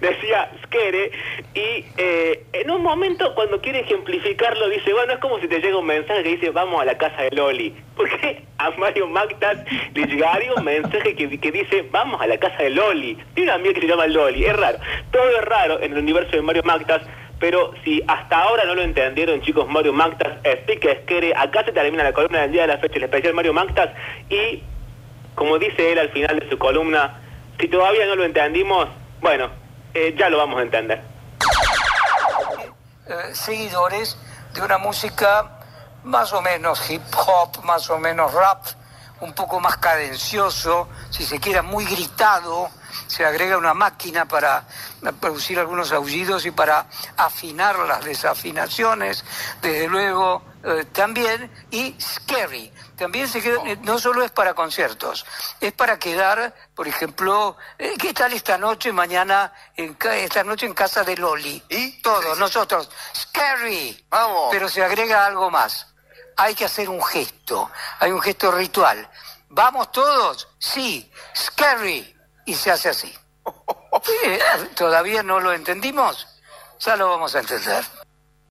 Decía 0.00 0.50
Skere 0.64 1.10
y 1.54 1.84
eh, 1.96 2.44
en 2.52 2.70
un 2.70 2.82
momento 2.82 3.34
cuando 3.34 3.60
quiere 3.60 3.80
ejemplificarlo 3.80 4.68
dice, 4.68 4.92
bueno, 4.92 5.14
es 5.14 5.18
como 5.18 5.38
si 5.40 5.48
te 5.48 5.60
llega 5.60 5.78
un 5.78 5.86
mensaje 5.86 6.22
que 6.22 6.28
dice, 6.30 6.50
vamos 6.50 6.80
a 6.80 6.84
la 6.84 6.96
casa 6.98 7.22
de 7.22 7.30
Loli. 7.30 7.74
Porque 7.96 8.44
a 8.58 8.70
Mario 8.72 9.06
Magdas 9.06 9.58
le 9.94 10.06
llegaría 10.06 10.52
un 10.54 10.64
mensaje 10.64 11.14
que, 11.14 11.38
que 11.38 11.52
dice, 11.52 11.86
vamos 11.90 12.20
a 12.20 12.26
la 12.26 12.38
casa 12.38 12.62
de 12.62 12.70
Loli. 12.70 13.16
Tiene 13.34 13.50
una 13.50 13.54
amiga 13.54 13.74
que 13.74 13.80
se 13.80 13.86
llama 13.86 13.95
Es 14.04 14.56
raro. 14.56 14.78
Todo 15.10 15.28
es 15.30 15.44
raro 15.44 15.80
en 15.80 15.92
el 15.92 15.98
universo 15.98 16.32
de 16.32 16.42
Mario 16.42 16.62
Magdas. 16.64 17.02
Pero 17.38 17.72
si 17.84 18.02
hasta 18.08 18.38
ahora 18.38 18.64
no 18.64 18.74
lo 18.74 18.82
entendieron, 18.82 19.42
chicos, 19.42 19.68
Mario 19.68 19.92
Magdas, 19.92 20.38
explica 20.42 20.88
Skere, 21.02 21.34
acá 21.36 21.64
se 21.64 21.72
termina 21.72 22.02
la 22.02 22.14
columna 22.14 22.40
del 22.40 22.52
día 22.52 22.62
de 22.62 22.68
la 22.68 22.78
fecha, 22.78 22.96
el 22.96 23.04
especial 23.04 23.34
Mario 23.34 23.52
Magdas, 23.52 23.90
y 24.30 24.62
como 25.34 25.58
dice 25.58 25.92
él 25.92 25.98
al 25.98 26.08
final 26.12 26.38
de 26.38 26.48
su 26.48 26.56
columna, 26.56 27.20
si 27.60 27.68
todavía 27.68 28.06
no 28.06 28.16
lo 28.16 28.24
entendimos, 28.24 28.88
bueno, 29.20 29.50
eh, 29.92 30.14
ya 30.18 30.30
lo 30.30 30.38
vamos 30.38 30.58
a 30.58 30.62
entender. 30.62 31.02
eh, 33.06 33.34
seguidores 33.34 34.18
de 34.54 34.62
una 34.62 34.78
música 34.78 35.60
más 36.04 36.32
o 36.32 36.40
menos 36.40 36.90
hip 36.90 37.02
hop, 37.14 37.62
más 37.64 37.90
o 37.90 37.98
menos 37.98 38.32
rap, 38.32 38.64
un 39.20 39.32
poco 39.32 39.60
más 39.60 39.78
cadencioso, 39.78 40.88
si 41.10 41.24
se 41.24 41.40
quiera 41.40 41.62
muy 41.62 41.84
gritado, 41.84 42.70
se 43.06 43.24
agrega 43.24 43.56
una 43.56 43.74
máquina 43.74 44.26
para 44.26 44.64
producir 45.20 45.58
algunos 45.58 45.92
aullidos 45.92 46.44
y 46.46 46.50
para 46.50 46.86
afinar 47.16 47.78
las 47.80 48.04
desafinaciones, 48.04 49.24
desde 49.62 49.88
luego 49.88 50.42
eh, 50.64 50.84
también, 50.92 51.50
y 51.70 51.96
scary. 52.00 52.72
También 52.96 53.28
se 53.28 53.42
queda, 53.42 53.60
eh, 53.66 53.78
no 53.82 53.98
solo 53.98 54.22
es 54.24 54.30
para 54.30 54.54
conciertos, 54.54 55.26
es 55.60 55.72
para 55.72 55.98
quedar, 55.98 56.54
por 56.74 56.88
ejemplo, 56.88 57.56
eh, 57.78 57.94
¿qué 57.98 58.12
tal 58.14 58.32
esta 58.32 58.56
noche, 58.58 58.92
mañana, 58.92 59.52
en, 59.76 59.96
esta 60.14 60.42
noche 60.44 60.66
en 60.66 60.74
casa 60.74 61.04
de 61.04 61.16
Loli? 61.16 61.62
¿Y? 61.68 62.00
Todos, 62.00 62.38
nosotros, 62.38 62.90
scary. 63.14 64.04
Vamos. 64.08 64.48
Pero 64.50 64.68
se 64.68 64.82
agrega 64.82 65.26
algo 65.26 65.50
más. 65.50 65.86
Hay 66.36 66.54
que 66.54 66.66
hacer 66.66 66.88
un 66.88 67.02
gesto, 67.02 67.70
hay 67.98 68.12
un 68.12 68.20
gesto 68.20 68.50
ritual. 68.52 69.08
¿Vamos 69.48 69.90
todos? 69.90 70.48
Sí, 70.58 71.10
scary. 71.34 72.14
Y 72.44 72.54
se 72.54 72.70
hace 72.70 72.90
así. 72.90 73.12
¿Todavía 74.76 75.22
no 75.22 75.40
lo 75.40 75.52
entendimos? 75.52 76.26
Ya 76.80 76.96
lo 76.96 77.08
vamos 77.08 77.34
a 77.34 77.40
entender. 77.40 77.84